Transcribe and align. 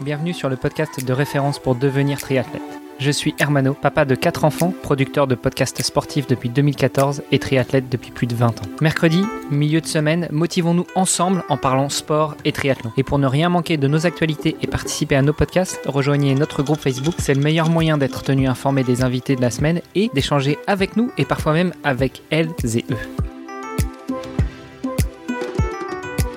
bienvenue 0.00 0.34
sur 0.34 0.48
le 0.48 0.56
podcast 0.56 1.04
de 1.04 1.12
référence 1.12 1.58
pour 1.58 1.74
devenir 1.74 2.18
triathlète. 2.18 2.62
Je 3.00 3.10
suis 3.10 3.34
Hermano, 3.38 3.74
papa 3.74 4.04
de 4.04 4.14
4 4.14 4.44
enfants, 4.44 4.72
producteur 4.82 5.26
de 5.26 5.34
podcasts 5.34 5.82
sportifs 5.82 6.28
depuis 6.28 6.48
2014 6.48 7.22
et 7.32 7.40
triathlète 7.40 7.88
depuis 7.88 8.12
plus 8.12 8.28
de 8.28 8.34
20 8.36 8.46
ans. 8.46 8.68
Mercredi, 8.80 9.24
milieu 9.50 9.80
de 9.80 9.86
semaine, 9.86 10.28
motivons-nous 10.30 10.86
ensemble 10.94 11.42
en 11.48 11.56
parlant 11.56 11.88
sport 11.88 12.36
et 12.44 12.52
triathlon. 12.52 12.92
Et 12.96 13.02
pour 13.02 13.18
ne 13.18 13.26
rien 13.26 13.48
manquer 13.48 13.76
de 13.76 13.88
nos 13.88 14.06
actualités 14.06 14.56
et 14.62 14.66
participer 14.68 15.16
à 15.16 15.22
nos 15.22 15.32
podcasts, 15.32 15.80
rejoignez 15.86 16.34
notre 16.34 16.62
groupe 16.62 16.80
Facebook. 16.80 17.14
C'est 17.18 17.34
le 17.34 17.42
meilleur 17.42 17.68
moyen 17.68 17.98
d'être 17.98 18.22
tenu 18.22 18.46
informé 18.46 18.84
des 18.84 19.02
invités 19.02 19.34
de 19.34 19.42
la 19.42 19.50
semaine 19.50 19.80
et 19.96 20.08
d'échanger 20.14 20.58
avec 20.68 20.96
nous 20.96 21.10
et 21.18 21.24
parfois 21.24 21.52
même 21.52 21.72
avec 21.82 22.22
elles 22.30 22.54
et 22.74 22.84
eux. 22.90 23.33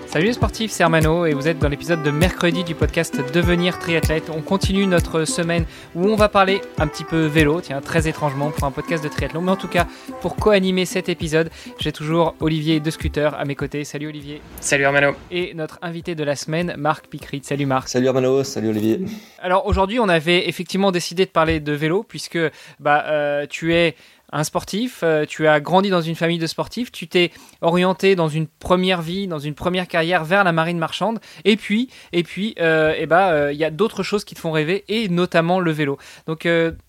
Salut 0.08 0.28
les 0.28 0.34
sportifs, 0.34 0.72
c'est 0.72 0.84
Hermano 0.84 1.26
et 1.26 1.34
vous 1.34 1.50
êtes 1.50 1.60
dans 1.60 1.68
l'épisode 1.68 2.02
de 2.02 2.12
mercredi 2.12 2.64
du 2.64 2.76
podcast 2.76 3.20
Devenir 3.34 3.78
triathlète. 3.78 4.32
On 4.34 4.42
continue 4.42 4.88
notre 4.88 5.26
semaine 5.26 5.66
où 5.96 6.06
on 6.06 6.16
va 6.16 6.30
parler 6.30 6.62
un 6.78 6.88
petit 6.88 7.04
peu 7.04 7.26
vélo, 7.26 7.60
tiens, 7.60 7.82
très 7.82 8.08
étrangement 8.08 8.50
pour 8.52 8.64
un 8.64 8.72
podcast 8.72 9.04
de 9.04 9.10
triathlon. 9.10 9.42
Mais 9.42 9.52
en 9.52 9.58
tout 9.58 9.68
cas, 9.68 9.86
pour 10.22 10.38
co-animer 10.38 10.86
cet 10.86 11.10
épisode, 11.10 11.50
j'ai 11.78 11.92
toujours 11.92 12.36
Olivier 12.40 12.80
de 12.80 12.90
Scooter 12.90 13.38
à 13.38 13.44
mes 13.44 13.56
côtés. 13.56 13.84
Salut 13.84 14.08
Olivier. 14.08 14.42
Salut 14.62 14.84
Hermano. 14.84 15.14
Et 15.30 15.54
notre 15.54 15.78
invité 15.82 16.16
de 16.16 16.24
la 16.24 16.38
semaine, 16.38 16.76
Marc 16.78 17.08
Picrit. 17.08 17.42
Salut 17.44 17.66
Marc. 17.66 17.90
Salut 17.90 18.08
Hermano, 18.08 18.46
salut 18.46 18.70
Olivier. 18.70 19.02
Alors 19.40 19.68
aujourd'hui, 19.68 20.00
on 20.00 20.08
avait 20.08 20.48
effectivement 20.48 20.94
décidé 20.94 21.26
de 21.26 21.32
parler 21.32 21.60
de 21.60 21.74
vélo 21.74 22.04
puisque 22.04 22.40
bah, 22.80 23.04
euh, 23.08 23.46
tu 23.50 23.74
es 23.76 23.96
un 24.32 24.44
sportif, 24.44 25.02
euh, 25.04 25.26
tu 25.26 25.48
as 25.48 25.60
grandi 25.62 25.90
dans 25.90 26.02
une 26.02 26.16
famille 26.16 26.38
de 26.38 26.48
sportifs, 26.48 26.92
tu 26.92 27.08
t'es 27.08 27.32
orienté 27.62 28.16
dans 28.16 28.28
une 28.28 28.48
première 28.48 29.02
vie, 29.02 29.28
dans 29.28 29.40
une 29.40 29.54
première 29.54 29.88
carrière 29.88 30.26
vers 30.26 30.44
la 30.44 30.52
marine 30.52 30.78
marchande, 30.78 31.20
et 31.46 31.56
puis, 31.56 31.90
et 32.12 32.24
puis, 32.24 32.54
euh, 32.60 32.94
eh 32.98 33.06
ben, 33.06 33.30
euh, 33.30 33.54
il 33.54 33.58
y 33.58 33.64
a 33.64 33.72
d'autres 33.72 34.04
choses 34.04 34.26
qui 34.26 34.36
te 34.36 34.40
font 34.40 34.52
rêver, 34.52 34.84
et 34.90 35.08
notamment 35.08 35.60
le 35.60 35.72
vélo. 35.72 35.98
Donc 36.26 36.48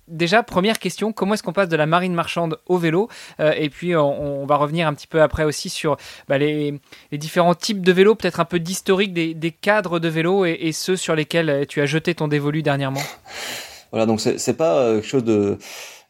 déjà, 0.08 0.42
première 0.42 0.78
question, 0.78 1.12
comment 1.12 1.34
est-ce 1.34 1.42
qu'on 1.42 1.52
passe 1.52 1.68
de 1.68 1.76
la 1.76 1.86
marine 1.86 2.14
marchande 2.14 2.58
au 2.66 2.78
vélo 2.78 3.08
Et 3.38 3.70
puis, 3.70 3.94
on, 3.94 4.46
va 4.46 4.56
revenir 4.56 4.88
un 4.88 4.94
petit 4.94 5.06
peu 5.06 5.22
après 5.22 5.44
aussi 5.44 5.68
sur 5.68 5.96
bah, 6.28 6.38
les, 6.38 6.80
différents 7.12 7.54
types 7.54 7.82
de 7.82 7.92
vélos, 7.92 8.14
peut-être 8.14 8.40
un 8.40 8.44
peu 8.44 8.58
d'historique 8.58 9.12
des, 9.12 9.50
cadres 9.52 9.98
de 9.98 10.08
vélo 10.08 10.44
et, 10.44 10.56
et, 10.60 10.72
ceux 10.72 10.96
sur 10.96 11.14
lesquels 11.14 11.66
tu 11.68 11.80
as 11.80 11.86
jeté 11.86 12.14
ton 12.14 12.28
dévolu 12.28 12.62
dernièrement? 12.62 13.02
Voilà, 13.90 14.06
donc 14.06 14.20
c'est 14.20 14.56
pas 14.56 14.94
quelque 14.94 15.06
chose 15.06 15.24
de 15.24 15.58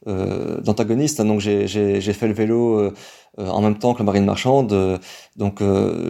d'antagoniste. 0.07 1.21
Hein, 1.21 1.25
donc 1.25 1.41
j'ai 1.41 2.01
fait 2.01 2.29
le 2.29 2.35
vélo 2.35 2.79
euh, 2.79 2.95
euh, 3.39 3.49
en 3.49 3.61
même 3.61 3.79
temps 3.79 3.95
que 3.95 3.99
la 3.99 4.05
marine 4.05 4.25
marchande. 4.25 5.01
donc 5.37 5.63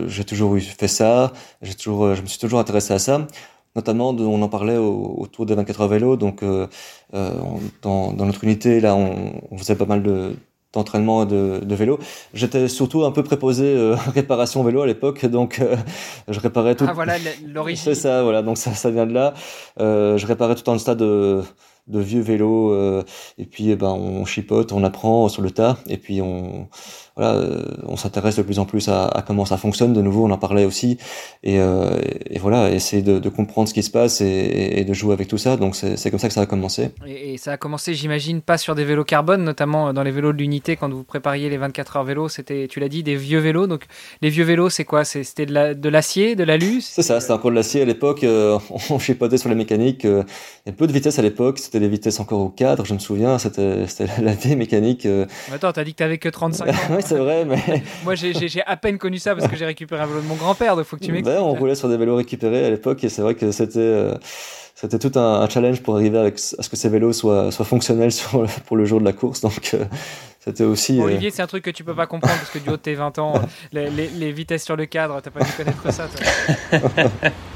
j'ai 0.06 0.24
toujours 0.24 0.58
fait 0.58 0.88
ça. 0.88 1.32
J'ai 1.62 1.74
toujours, 1.74 2.14
je 2.14 2.22
me 2.22 2.26
suis 2.26 2.38
toujours 2.38 2.60
intéressé 2.60 2.94
à 2.94 2.98
ça. 2.98 3.26
Notamment, 3.76 4.10
on 4.10 4.42
en 4.42 4.48
parlait 4.48 4.76
autour 4.76 5.46
des 5.46 5.54
24 5.54 5.82
heures 5.82 5.88
vélo. 5.88 6.16
Donc 6.16 6.42
dans, 7.12 8.12
dans, 8.12 8.26
notre 8.26 8.44
unité, 8.44 8.80
là, 8.80 8.94
on, 8.94 9.40
on 9.50 9.58
faisait 9.58 9.76
pas 9.76 9.86
mal 9.86 10.02
de 10.02 10.34
d'entraînement 10.72 11.24
de, 11.24 11.60
de, 11.62 11.74
vélo. 11.74 11.98
J'étais 12.34 12.68
surtout 12.68 13.04
un 13.04 13.10
peu 13.10 13.22
préposé 13.22 13.64
euh, 13.64 13.94
réparation 14.14 14.62
vélo 14.62 14.82
à 14.82 14.86
l'époque, 14.86 15.24
donc 15.26 15.62
je 16.28 16.40
réparais 16.40 16.74
tout. 16.74 16.84
Ah 16.88 16.92
voilà 16.92 17.14
l'origine. 17.46 17.82
C'est 17.84 17.94
ça, 17.94 18.22
voilà, 18.22 18.42
donc 18.42 18.58
ça, 18.58 18.74
ça 18.74 18.90
vient 18.90 19.06
de 19.06 19.14
là. 19.14 19.34
Euh, 19.80 20.18
je 20.18 20.26
réparais 20.26 20.54
tout 20.54 20.70
un 20.70 20.78
stade 20.78 20.98
de, 20.98 21.42
de 21.88 22.00
vieux 22.00 22.20
vélos 22.20 22.72
euh, 22.72 23.02
et 23.38 23.46
puis 23.46 23.70
eh 23.70 23.76
ben 23.76 23.90
on 23.90 24.24
chipote, 24.24 24.72
on 24.72 24.84
apprend 24.84 25.28
sur 25.28 25.42
le 25.42 25.50
tas 25.50 25.78
et 25.88 25.96
puis 25.96 26.20
on 26.22 26.68
voilà, 27.18 27.34
euh, 27.34 27.62
on 27.86 27.96
s'intéresse 27.96 28.36
de 28.36 28.42
plus 28.42 28.58
en 28.58 28.64
plus 28.64 28.88
à, 28.88 29.06
à, 29.06 29.22
comment 29.22 29.44
ça 29.44 29.56
fonctionne. 29.56 29.92
De 29.92 30.00
nouveau, 30.00 30.24
on 30.26 30.30
en 30.30 30.38
parlait 30.38 30.64
aussi 30.64 30.98
et, 31.42 31.58
euh, 31.58 31.98
et 32.30 32.38
voilà, 32.38 32.70
essayer 32.70 33.02
de, 33.02 33.18
de, 33.18 33.28
comprendre 33.28 33.68
ce 33.68 33.74
qui 33.74 33.82
se 33.82 33.90
passe 33.90 34.20
et, 34.20 34.78
et 34.80 34.84
de 34.84 34.94
jouer 34.94 35.12
avec 35.12 35.28
tout 35.28 35.36
ça. 35.36 35.56
Donc 35.56 35.74
c'est 35.74 36.10
comme 36.10 36.18
ça 36.18 36.28
que 36.28 36.34
ça 36.34 36.42
a 36.42 36.46
commencé. 36.46 36.90
Et, 37.06 37.36
ça 37.36 37.52
a 37.52 37.56
commencé, 37.56 37.92
j'imagine, 37.94 38.40
pas 38.40 38.56
sur 38.56 38.74
des 38.74 38.84
vélos 38.84 39.04
carbone, 39.04 39.44
notamment 39.44 39.92
dans 39.92 40.02
les 40.02 40.10
vélos 40.10 40.32
de 40.32 40.38
l'unité 40.38 40.76
quand 40.76 40.88
vous 40.88 41.04
prépariez 41.04 41.50
les 41.50 41.56
24 41.56 41.96
heures 41.96 42.04
vélo. 42.04 42.28
C'était, 42.28 42.68
tu 42.68 42.80
l'as 42.80 42.88
dit, 42.88 43.02
des 43.02 43.16
vieux 43.16 43.40
vélos. 43.40 43.66
Donc 43.66 43.84
les 44.22 44.30
vieux 44.30 44.44
vélos, 44.44 44.70
c'est 44.70 44.84
quoi? 44.84 45.04
C'était 45.04 45.46
de 45.46 45.88
l'acier, 45.88 46.36
de, 46.36 46.44
l'alu? 46.44 46.80
C'est 46.80 47.02
ça, 47.02 47.20
c'était 47.20 47.32
encore 47.32 47.50
de 47.50 47.56
l'acier 47.56 47.82
à 47.82 47.84
l'époque. 47.84 48.24
on 48.90 48.98
chipotait 48.98 49.38
sur 49.38 49.48
les 49.48 49.54
mécaniques. 49.56 50.04
il 50.04 50.24
y 50.66 50.70
a 50.70 50.72
peu 50.72 50.86
de 50.86 50.92
vitesse 50.92 51.18
à 51.18 51.22
l'époque. 51.22 51.58
C'était 51.58 51.80
des 51.80 51.88
vitesses 51.88 52.20
encore 52.20 52.40
au 52.40 52.48
cadre, 52.48 52.84
je 52.84 52.94
me 52.94 52.98
souviens, 52.98 53.38
c'était 53.38 53.86
la 54.22 54.32
vieille 54.34 54.56
mécanique. 54.56 55.06
Euh. 55.06 55.26
Attends, 55.52 55.72
t'as 55.72 55.84
dit 55.84 55.92
que 55.92 55.98
t'avais 55.98 56.18
que 56.18 56.28
35 56.28 56.68
ans. 56.68 56.72
c'est 57.08 57.18
vrai, 57.18 57.44
mais. 57.44 57.58
Moi, 58.04 58.14
j'ai 58.14 58.62
à 58.66 58.76
peine 58.76 58.98
connu 58.98 59.18
ça 59.18 59.34
parce 59.34 59.48
que 59.48 59.56
j'ai 59.56 59.66
récupéré 59.66 60.02
un 60.02 60.06
vélo 60.06 60.20
de 60.20 60.26
mon 60.26 60.34
grand-père, 60.34 60.76
donc 60.76 60.84
faut 60.84 60.96
que 60.96 61.04
tu 61.04 61.12
m'expliques. 61.12 61.36
Ben, 61.36 61.42
on 61.42 61.54
roulait 61.54 61.74
sur 61.74 61.88
des 61.88 61.96
vélos 61.96 62.16
récupérés 62.16 62.64
à 62.64 62.70
l'époque 62.70 63.02
et 63.04 63.08
c'est 63.08 63.22
vrai 63.22 63.34
que 63.34 63.50
c'était. 63.50 63.78
Euh, 63.78 64.14
c'était 64.74 65.00
tout 65.00 65.18
un, 65.18 65.48
challenge 65.48 65.82
pour 65.82 65.96
arriver 65.96 66.18
avec, 66.18 66.34
à 66.34 66.62
ce 66.62 66.68
que 66.68 66.76
ces 66.76 66.88
vélos 66.88 67.12
soient, 67.12 67.50
soient 67.50 67.64
fonctionnels 67.64 68.12
sur 68.12 68.46
pour 68.64 68.76
le 68.76 68.84
jour 68.84 69.00
de 69.00 69.04
la 69.04 69.12
course. 69.12 69.40
Donc, 69.40 69.70
euh, 69.74 69.84
c'était 70.38 70.62
aussi. 70.62 71.00
Olivier, 71.00 71.32
c'est 71.32 71.42
un 71.42 71.48
truc 71.48 71.64
que 71.64 71.70
tu 71.70 71.82
peux 71.82 71.96
pas 71.96 72.06
comprendre 72.06 72.36
parce 72.36 72.50
que 72.50 72.60
du 72.60 72.68
haut 72.68 72.76
de 72.76 72.76
tes 72.76 72.94
20 72.94 73.18
ans, 73.18 73.42
les, 73.72 73.90
les, 73.90 74.06
les 74.06 74.30
vitesses 74.30 74.64
sur 74.64 74.76
le 74.76 74.86
cadre, 74.86 75.20
t'as 75.20 75.30
pas 75.30 75.40
dû 75.40 75.50
connaître 75.56 75.92
ça. 75.92 76.06
Toi. 76.06 76.80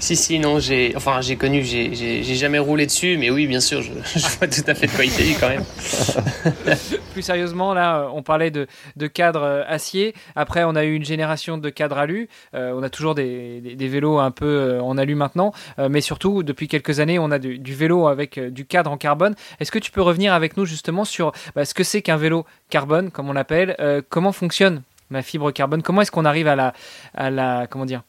si, 0.00 0.16
si, 0.16 0.38
non, 0.38 0.58
j'ai, 0.58 0.94
enfin, 0.96 1.20
j'ai 1.20 1.36
connu, 1.36 1.62
j'ai, 1.62 2.22
jamais 2.24 2.58
roulé 2.58 2.86
dessus, 2.86 3.18
mais 3.18 3.28
oui, 3.30 3.46
bien 3.46 3.60
sûr, 3.60 3.82
je, 3.82 3.90
vois 4.38 4.48
tout 4.48 4.62
à 4.66 4.74
fait 4.74 4.86
de 4.86 4.92
quoi 4.92 5.04
il 5.04 5.10
s'agit 5.10 5.34
quand 5.34 5.48
même. 5.48 5.64
Plus 7.12 7.22
sérieusement, 7.22 7.74
là, 7.74 8.08
on 8.14 8.22
parlait 8.22 8.50
de, 8.50 8.66
de 8.96 9.06
cadres 9.06 9.42
euh, 9.42 9.62
acier. 9.68 10.14
Après, 10.36 10.64
on 10.64 10.74
a 10.74 10.84
eu 10.84 10.94
une 10.94 11.04
génération 11.04 11.58
de 11.58 11.68
cadres 11.68 11.98
alu. 11.98 12.28
Euh, 12.54 12.72
on 12.74 12.82
a 12.82 12.88
toujours 12.88 13.14
des, 13.14 13.60
des, 13.60 13.88
vélos 13.88 14.18
un 14.18 14.30
peu 14.30 14.46
euh, 14.46 14.80
en 14.80 14.96
alu 14.96 15.14
maintenant, 15.14 15.52
mais 15.78 16.00
surtout, 16.00 16.42
depuis 16.42 16.66
quelques 16.66 17.00
années, 17.00 17.18
on 17.18 17.30
a 17.30 17.38
du, 17.38 17.74
vélo 17.74 18.08
avec 18.08 18.40
du 18.40 18.64
cadre 18.64 18.90
en 18.90 18.96
carbone. 18.96 19.34
Est-ce 19.60 19.70
que 19.70 19.78
tu 19.78 19.90
peux 19.90 20.02
revenir 20.02 20.32
avec 20.32 20.56
nous 20.56 20.64
justement 20.64 21.04
sur 21.04 21.32
bah, 21.54 21.66
ce 21.66 21.74
que 21.74 21.84
c'est 21.84 22.00
qu'un 22.00 22.16
vélo 22.16 22.46
carbone, 22.70 23.10
comme 23.10 23.28
on 23.28 23.32
l'appelle, 23.32 23.76
comment 24.08 24.32
fonctionne 24.32 24.82
ma 25.10 25.22
fibre 25.22 25.50
carbone? 25.50 25.82
Comment 25.82 26.00
est-ce 26.02 26.10
qu'on 26.10 26.24
arrive 26.24 26.48
à 26.48 26.56
la, 26.56 26.72
à 27.14 27.30
la, 27.30 27.66
comment 27.68 27.84
dire 27.84 28.02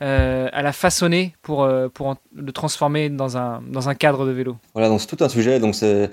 euh, 0.00 0.48
à 0.52 0.62
la 0.62 0.72
façonner 0.72 1.34
pour, 1.42 1.64
euh, 1.64 1.88
pour 1.88 2.14
le 2.32 2.52
transformer 2.52 3.08
dans 3.08 3.36
un, 3.36 3.60
dans 3.68 3.88
un 3.88 3.96
cadre 3.96 4.26
de 4.26 4.30
vélo 4.30 4.56
Voilà, 4.72 4.88
donc 4.88 5.00
c'est 5.00 5.08
tout 5.08 5.24
un 5.24 5.28
sujet, 5.28 5.58
donc 5.58 5.74
c'est 5.74 6.08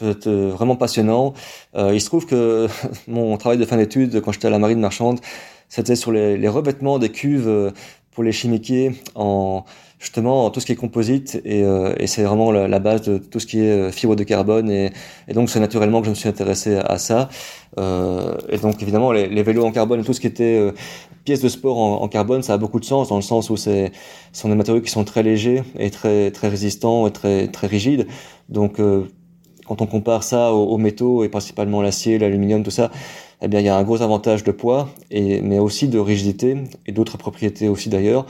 vraiment 0.00 0.76
passionnant. 0.76 1.34
Euh, 1.74 1.90
il 1.92 2.00
se 2.00 2.06
trouve 2.06 2.26
que 2.26 2.68
mon 3.08 3.36
travail 3.36 3.58
de 3.58 3.64
fin 3.64 3.76
d'études, 3.76 4.20
quand 4.20 4.30
j'étais 4.30 4.46
à 4.46 4.50
la 4.50 4.60
marine 4.60 4.78
marchande, 4.78 5.18
c'était 5.68 5.96
sur 5.96 6.12
les, 6.12 6.48
revêtements 6.48 7.00
des 7.00 7.08
cuves 7.08 7.72
pour 8.12 8.22
les 8.22 8.30
chimiquiers 8.30 8.92
en 9.16 9.64
justement 9.98 10.50
tout 10.50 10.60
ce 10.60 10.66
qui 10.66 10.72
est 10.72 10.76
composite 10.76 11.40
et, 11.44 11.64
c'est 12.06 12.22
vraiment 12.22 12.52
la, 12.52 12.78
base 12.78 13.02
de 13.02 13.18
tout 13.18 13.40
ce 13.40 13.46
qui 13.46 13.58
est 13.60 13.90
fibre 13.90 14.14
de 14.14 14.22
carbone 14.22 14.70
et, 14.70 14.92
donc 15.32 15.50
c'est 15.50 15.58
naturellement 15.58 16.00
que 16.00 16.04
je 16.04 16.10
me 16.10 16.14
suis 16.14 16.28
intéressé 16.28 16.76
à, 16.76 16.98
ça 16.98 17.28
et 17.76 18.58
donc 18.58 18.80
évidemment 18.82 19.10
les, 19.10 19.42
vélos 19.42 19.64
en 19.64 19.72
carbone 19.72 20.00
et 20.00 20.04
tout 20.04 20.12
ce 20.12 20.20
qui 20.20 20.28
était 20.28 20.72
pièces 21.24 21.40
de 21.40 21.48
sport 21.48 21.78
en, 21.78 22.02
en, 22.02 22.08
carbone 22.08 22.42
ça 22.42 22.54
a 22.54 22.58
beaucoup 22.58 22.80
de 22.80 22.84
sens 22.84 23.08
dans 23.08 23.16
le 23.16 23.22
sens 23.22 23.50
où 23.50 23.56
c'est 23.56 23.92
sont 24.32 24.48
des 24.48 24.54
matériaux 24.54 24.80
qui 24.80 24.90
sont 24.90 25.04
très 25.04 25.22
légers 25.22 25.62
et 25.78 25.90
très 25.90 26.30
très 26.30 26.48
résistants 26.48 27.06
et 27.06 27.12
très 27.12 27.48
très 27.48 27.66
rigides 27.66 28.06
donc 28.48 28.80
quand 29.66 29.80
on 29.80 29.86
compare 29.86 30.22
ça 30.22 30.52
aux, 30.52 30.66
aux 30.66 30.78
métaux 30.78 31.24
et 31.24 31.28
principalement 31.28 31.82
l'acier 31.82 32.18
l'aluminium 32.18 32.62
tout 32.62 32.70
ça 32.70 32.90
eh 33.42 33.48
bien 33.48 33.60
il 33.60 33.66
y 33.66 33.68
a 33.68 33.76
un 33.76 33.82
gros 33.82 34.02
avantage 34.02 34.44
de 34.44 34.52
poids 34.52 34.88
et 35.10 35.40
mais 35.40 35.58
aussi 35.58 35.88
de 35.88 35.98
rigidité 35.98 36.56
et 36.86 36.92
d'autres 36.92 37.16
propriétés 37.18 37.68
aussi 37.68 37.88
d'ailleurs 37.88 38.26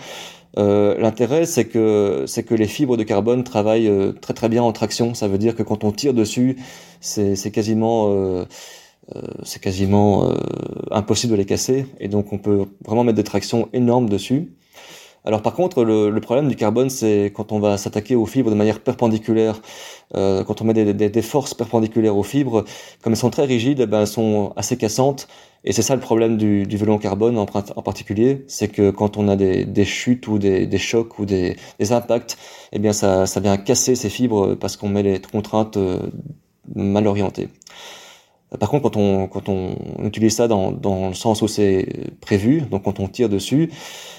euh, 0.58 0.96
l'intérêt, 0.98 1.46
c'est 1.46 1.64
que 1.64 2.24
c'est 2.26 2.44
que 2.44 2.54
les 2.54 2.68
fibres 2.68 2.96
de 2.96 3.02
carbone 3.02 3.42
travaillent 3.44 3.88
euh, 3.88 4.12
très 4.12 4.34
très 4.34 4.48
bien 4.48 4.62
en 4.62 4.72
traction. 4.72 5.14
Ça 5.14 5.28
veut 5.28 5.38
dire 5.38 5.54
que 5.56 5.62
quand 5.62 5.84
on 5.84 5.92
tire 5.92 6.14
dessus, 6.14 6.56
c'est 7.00 7.50
quasiment 7.52 8.06
euh, 8.10 8.44
c'est 9.42 9.60
quasiment 9.60 10.32
impossible 10.90 11.32
de 11.32 11.36
les 11.36 11.44
casser, 11.44 11.86
et 12.00 12.08
donc 12.08 12.32
on 12.32 12.38
peut 12.38 12.64
vraiment 12.84 13.04
mettre 13.04 13.16
des 13.16 13.24
tractions 13.24 13.68
énormes 13.72 14.08
dessus. 14.08 14.52
Alors 15.26 15.40
par 15.40 15.54
contre, 15.54 15.84
le, 15.84 16.20
problème 16.20 16.48
du 16.48 16.56
carbone, 16.56 16.90
c'est 16.90 17.32
quand 17.34 17.50
on 17.50 17.58
va 17.58 17.78
s'attaquer 17.78 18.14
aux 18.14 18.26
fibres 18.26 18.50
de 18.50 18.54
manière 18.54 18.80
perpendiculaire, 18.80 19.62
euh, 20.14 20.44
quand 20.44 20.60
on 20.60 20.64
met 20.64 20.74
des, 20.74 21.22
forces 21.22 21.54
perpendiculaires 21.54 22.16
aux 22.16 22.22
fibres, 22.22 22.64
comme 23.02 23.14
elles 23.14 23.18
sont 23.18 23.30
très 23.30 23.46
rigides, 23.46 23.80
eh 23.80 23.86
ben, 23.86 24.02
elles 24.02 24.06
sont 24.06 24.52
assez 24.56 24.76
cassantes. 24.76 25.26
Et 25.64 25.72
c'est 25.72 25.80
ça 25.80 25.94
le 25.94 26.00
problème 26.02 26.36
du, 26.36 26.66
du 26.66 26.76
vélo 26.76 26.92
en 26.92 26.98
carbone 26.98 27.38
en, 27.38 27.46
particulier, 27.46 28.44
c'est 28.48 28.68
que 28.68 28.90
quand 28.90 29.16
on 29.16 29.28
a 29.28 29.36
des, 29.36 29.84
chutes 29.86 30.28
ou 30.28 30.38
des, 30.38 30.78
chocs 30.78 31.18
ou 31.18 31.24
des, 31.24 31.56
impacts, 31.90 32.36
eh 32.72 32.78
bien 32.78 32.92
ça, 32.92 33.24
ça 33.24 33.40
vient 33.40 33.56
casser 33.56 33.94
ces 33.94 34.10
fibres 34.10 34.56
parce 34.56 34.76
qu'on 34.76 34.90
met 34.90 35.02
les 35.02 35.20
contraintes 35.20 35.78
euh, 35.78 36.00
mal 36.74 37.06
orientées. 37.06 37.48
Par 38.58 38.68
contre, 38.68 38.82
quand 38.84 38.96
on, 38.96 39.26
quand 39.28 39.48
on 39.48 39.76
utilise 40.04 40.36
ça 40.36 40.48
dans, 40.48 40.72
dans 40.72 41.08
le 41.08 41.14
sens 41.14 41.42
où 41.42 41.48
c'est 41.48 41.86
prévu, 42.20 42.62
donc 42.62 42.84
quand 42.84 43.00
on 43.00 43.08
tire 43.08 43.28
dessus, 43.28 43.70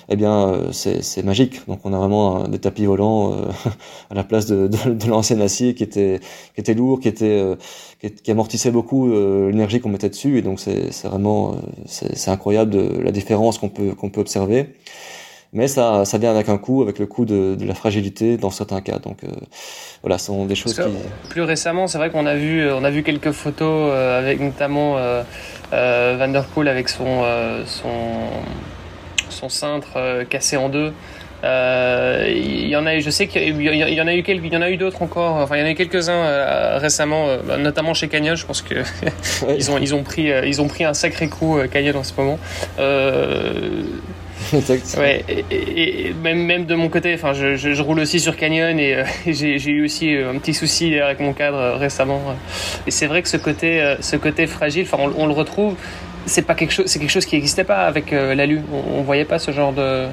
eh 0.09 0.15
bien, 0.15 0.49
euh, 0.49 0.71
c'est 0.71 1.23
magique. 1.23 1.65
Donc, 1.67 1.79
on 1.83 1.93
a 1.93 1.97
vraiment 1.97 2.47
des 2.47 2.59
tapis 2.59 2.85
volants 2.85 3.33
euh, 3.33 3.45
à 4.09 4.15
la 4.15 4.23
place 4.23 4.45
de, 4.45 4.67
de, 4.67 4.93
de 4.93 5.07
l'ancien 5.07 5.39
acier 5.41 5.73
qui 5.73 5.83
était, 5.83 6.19
qui 6.53 6.61
était 6.61 6.73
lourd, 6.73 6.99
qui, 6.99 7.07
était, 7.07 7.25
euh, 7.25 7.55
qui, 8.23 8.31
amortissait 8.31 8.71
beaucoup 8.71 9.09
l'énergie 9.09 9.79
qu'on 9.79 9.89
mettait 9.89 10.09
dessus. 10.09 10.37
Et 10.37 10.41
donc, 10.41 10.59
c'est 10.59 10.91
vraiment 11.05 11.55
c'est 11.85 12.29
incroyable 12.29 12.71
de, 12.71 13.01
la 13.01 13.11
différence 13.11 13.57
qu'on 13.57 13.69
peut, 13.69 13.93
qu'on 13.95 14.09
peut 14.09 14.21
observer. 14.21 14.67
Mais 15.55 15.67
ça, 15.67 16.05
ça 16.05 16.17
vient 16.19 16.29
avec 16.29 16.49
un 16.49 16.57
coût, 16.57 16.83
avec 16.83 16.99
le 16.99 17.07
coût 17.07 17.25
de, 17.25 17.55
de 17.55 17.65
la 17.65 17.73
fragilité 17.73 18.37
dans 18.37 18.51
certains 18.51 18.81
cas. 18.81 18.99
Donc 18.99 19.19
voilà, 20.03 20.17
ce 20.19 20.27
sont 20.27 20.45
des 20.45 20.55
choses 20.55 20.75
qui. 20.75 20.81
Plus 21.29 21.41
récemment, 21.41 21.87
c'est 21.87 21.97
vrai 21.97 22.11
qu'on 22.11 22.27
a 22.27 22.35
vu, 22.35 22.69
on 22.71 22.83
a 22.83 22.91
vu 22.91 23.01
quelques 23.01 23.31
photos 23.31 23.93
avec 23.93 24.39
notamment 24.39 24.97
Van 25.71 26.27
Der 26.27 26.45
Poel 26.53 26.67
avec 26.67 26.89
son 26.89 27.23
son 27.65 27.89
son 29.29 29.49
cintre 29.49 30.23
cassé 30.29 30.57
en 30.57 30.69
deux. 30.69 30.93
Euh, 31.43 32.25
il 32.27 32.67
y 32.67 32.75
en 32.75 32.85
a 32.87 32.97
je 32.97 33.09
sais 33.09 33.27
qu'il 33.27 33.61
y 33.61 34.01
en 34.01 34.07
a 34.07 34.15
eu 34.15 34.23
quelques, 34.23 34.45
il 34.45 34.53
y 34.53 34.57
en 34.57 34.61
a 34.61 34.69
eu 34.69 34.77
d'autres 34.77 35.01
encore. 35.01 35.35
Enfin, 35.35 35.57
il 35.57 35.59
y 35.59 35.63
en 35.63 35.67
a 35.67 35.71
eu 35.71 35.75
quelques-uns 35.75 36.13
euh, 36.13 36.77
récemment, 36.79 37.27
euh, 37.27 37.57
notamment 37.57 37.93
chez 37.93 38.07
Canyon. 38.07 38.35
Je 38.35 38.45
pense 38.45 38.61
que 38.61 38.75
ils 39.57 39.69
ont 39.69 39.77
ils 39.77 39.93
ont 39.93 40.03
pris 40.03 40.31
ils 40.45 40.61
ont 40.61 40.67
pris 40.67 40.85
un 40.85 40.93
sacré 40.93 41.27
coup 41.27 41.57
Canyon 41.71 41.97
en 41.97 42.03
ce 42.03 42.13
moment. 42.17 42.39
ouais, 44.97 45.25
et, 45.51 46.13
même, 46.21 46.43
même 46.43 46.65
de 46.65 46.75
mon 46.75 46.89
côté, 46.89 47.13
enfin, 47.13 47.33
je, 47.33 47.55
je, 47.55 47.81
roule 47.81 47.99
aussi 47.99 48.19
sur 48.19 48.35
Canyon 48.37 48.79
et 48.79 49.03
j'ai 49.27 49.69
eu 49.69 49.85
aussi 49.85 50.15
un 50.15 50.37
petit 50.37 50.53
souci 50.53 50.99
avec 50.99 51.19
mon 51.19 51.33
cadre 51.33 51.77
récemment. 51.77 52.21
Et 52.87 52.91
c'est 52.91 53.07
vrai 53.07 53.21
que 53.21 53.29
ce 53.29 53.37
côté, 53.37 53.95
ce 53.99 54.15
côté 54.15 54.47
fragile, 54.47 54.87
enfin, 54.91 55.11
on, 55.17 55.25
le 55.27 55.33
retrouve. 55.33 55.75
C'est 56.27 56.41
pas 56.41 56.55
quelque 56.55 56.73
chose, 56.73 56.87
c'est 56.87 56.97
quelque 56.97 57.11
chose 57.11 57.25
qui 57.25 57.35
n'existait 57.35 57.63
pas 57.63 57.85
avec 57.85 58.11
l'alu. 58.11 58.61
On, 58.73 58.99
on 58.99 59.01
voyait 59.03 59.25
pas 59.25 59.37
ce 59.37 59.51
genre 59.51 59.73
de, 59.73 60.07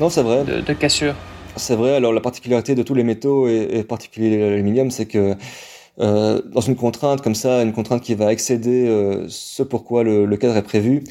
non, 0.00 0.10
c'est 0.10 0.22
vrai. 0.22 0.44
De, 0.44 0.72
cassure. 0.72 1.14
C'est 1.56 1.74
vrai. 1.74 1.96
Alors 1.96 2.12
la 2.12 2.20
particularité 2.20 2.74
de 2.74 2.82
tous 2.82 2.94
les 2.94 3.02
métaux 3.02 3.48
et, 3.48 3.68
et 3.72 3.82
particulier 3.82 4.38
l'aluminium, 4.38 4.90
c'est 4.90 5.06
que 5.06 5.34
euh, 6.00 6.40
dans 6.52 6.60
une 6.60 6.76
contrainte 6.76 7.22
comme 7.22 7.34
ça, 7.34 7.62
une 7.62 7.72
contrainte 7.72 8.02
qui 8.02 8.14
va 8.14 8.32
excéder 8.32 8.86
euh, 8.86 9.26
ce 9.28 9.62
pourquoi 9.62 10.04
le, 10.04 10.26
le, 10.26 10.36
cadre 10.36 10.56
est 10.56 10.62
prévu, 10.62 11.02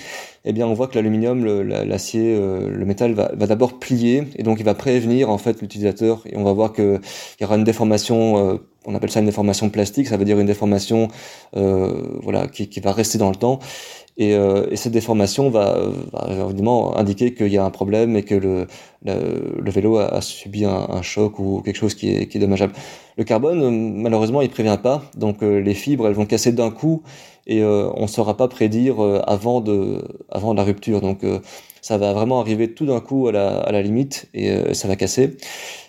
eh 0.45 0.54
bien 0.54 0.66
on 0.66 0.74
voit 0.74 0.88
que 0.88 0.95
l'aluminium, 0.95 1.44
l'acier, 1.44 2.36
euh, 2.38 2.69
le, 2.69 2.86
métal 2.86 3.13
va, 3.13 3.31
va 3.34 3.48
d'abord 3.48 3.80
plier 3.80 4.24
et 4.38 4.44
donc 4.44 4.60
il 4.60 4.63
va 4.63 4.75
prévenir 4.75 5.30
en 5.30 5.38
fait 5.38 5.62
l'utilisateur. 5.62 6.22
Et 6.25 6.38
on 6.38 6.44
va 6.44 6.54
voir 6.54 6.74
qu'il 6.74 7.00
y 7.42 7.44
aura 7.44 7.57
une 7.57 7.66
déformation, 7.66 8.51
euh, 8.51 8.57
on 8.86 8.95
appelle 8.95 9.12
ça 9.12 9.19
une 9.19 9.25
déformation 9.25 9.69
plastique, 9.69 10.07
ça 10.07 10.16
veut 10.16 10.25
dire 10.25 10.39
une 10.39 10.48
déformation 10.48 11.10
voilà 11.54 12.48
qui, 12.48 12.69
qui, 12.69 12.80
va 12.80 12.94
rester 12.94 13.18
dans 13.18 13.30
le 13.30 13.36
temps 13.36 13.60
et, 14.18 14.34
euh, 14.34 14.68
et, 14.72 14.75
cette 14.75 14.94
déformation 14.94 15.50
va, 15.50 15.78
va, 16.12 16.28
indiquer 16.96 17.34
qu'il 17.34 17.50
y 17.50 17.58
a 17.58 17.64
un 17.64 17.69
problème 17.69 18.16
et 18.16 18.24
que 18.24 18.36
le, 18.36 18.68
vélo 19.72 19.98
a, 19.98 20.22
subi 20.22 20.66
un, 20.66 21.02
choc 21.02 21.40
ou 21.40 21.62
quelque 21.62 21.75
chose 21.75 21.94
qui 21.94 22.10
est, 22.10 22.38
dommageable. 22.38 22.74
Le 23.18 23.24
carbone, 23.24 24.02
malheureusement, 24.02 24.42
il 24.42 24.50
prévient 24.50 24.80
pas. 24.81 25.04
Donc 25.16 25.44
euh, 25.44 25.60
les 25.60 25.74
fibres, 25.74 26.08
elles 26.08 26.14
vont 26.14 26.25
casser 26.25 26.52
d'un 26.52 26.72
coup 26.72 27.04
et 27.46 27.62
euh, 27.62 27.90
on 27.96 28.04
ne 28.04 28.08
saura 28.08 28.36
pas 28.38 28.48
prédire 28.48 29.04
euh, 29.04 29.22
avant 29.25 29.62
de, 29.62 30.04
avant 30.30 30.54
la 30.54 30.64
rupture. 30.64 31.02
Donc 31.02 31.24
ça 31.81 31.98
va 31.98 32.14
vraiment 32.14 32.40
arriver 32.40 32.74
tout 32.74 32.86
d'un 32.86 33.00
coup 33.00 33.28
à 33.28 33.31
la, 33.31 33.81
limite 33.81 34.28
et 34.34 34.74
ça 34.74 34.88
va 34.88 34.96
casser. 34.96 35.38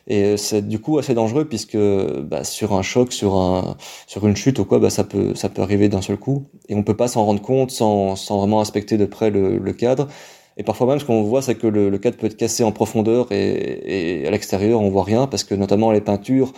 Et 0.07 0.39
c'est 0.39 0.67
du 0.67 0.79
coup 0.79 0.99
assez 0.99 1.13
dangereux 1.13 1.45
puisque 1.47 1.77
bah, 1.77 2.43
sur 2.45 2.73
un 2.73 2.83
choc, 2.83 3.13
sur 3.13 3.37
un, 3.37 3.77
sur 4.07 4.27
une 4.27 4.37
chute 4.37 4.59
ou 4.59 4.65
quoi, 4.65 4.79
bah, 4.79 4.89
ça 4.89 5.05
peut, 5.05 5.35
ça 5.35 5.51
peut 5.51 5.61
arriver 5.61 5.91
d'un 5.91 6.01
seul 6.01 6.17
coup. 6.17 6.47
Et 6.69 6.75
on 6.75 6.83
peut 6.83 6.97
pas 6.97 7.09
s'en 7.09 7.25
rendre 7.27 7.43
compte 7.43 7.71
sans, 7.71 8.17
sans 8.21 8.39
vraiment 8.39 8.61
inspecter 8.61 8.97
de 8.97 9.05
près 9.05 9.31
le, 9.31 9.73
cadre. 9.73 10.09
Et 10.57 10.63
parfois 10.63 10.87
même, 10.87 10.99
ce 10.99 11.05
qu'on 11.05 11.23
voit, 11.23 11.43
c'est 11.43 11.55
que 11.55 11.67
le, 11.67 11.97
cadre 11.99 12.17
peut 12.17 12.27
être 12.27 12.37
cassé 12.37 12.65
en 12.65 12.73
profondeur 12.73 13.31
et, 13.31 14.25
à 14.27 14.31
l'extérieur, 14.31 14.81
on 14.81 14.91
voit 14.91 15.05
rien 15.05 15.27
parce 15.27 15.45
que 15.45 15.55
notamment 15.55 15.93
les 15.93 16.01
peintures 16.01 16.53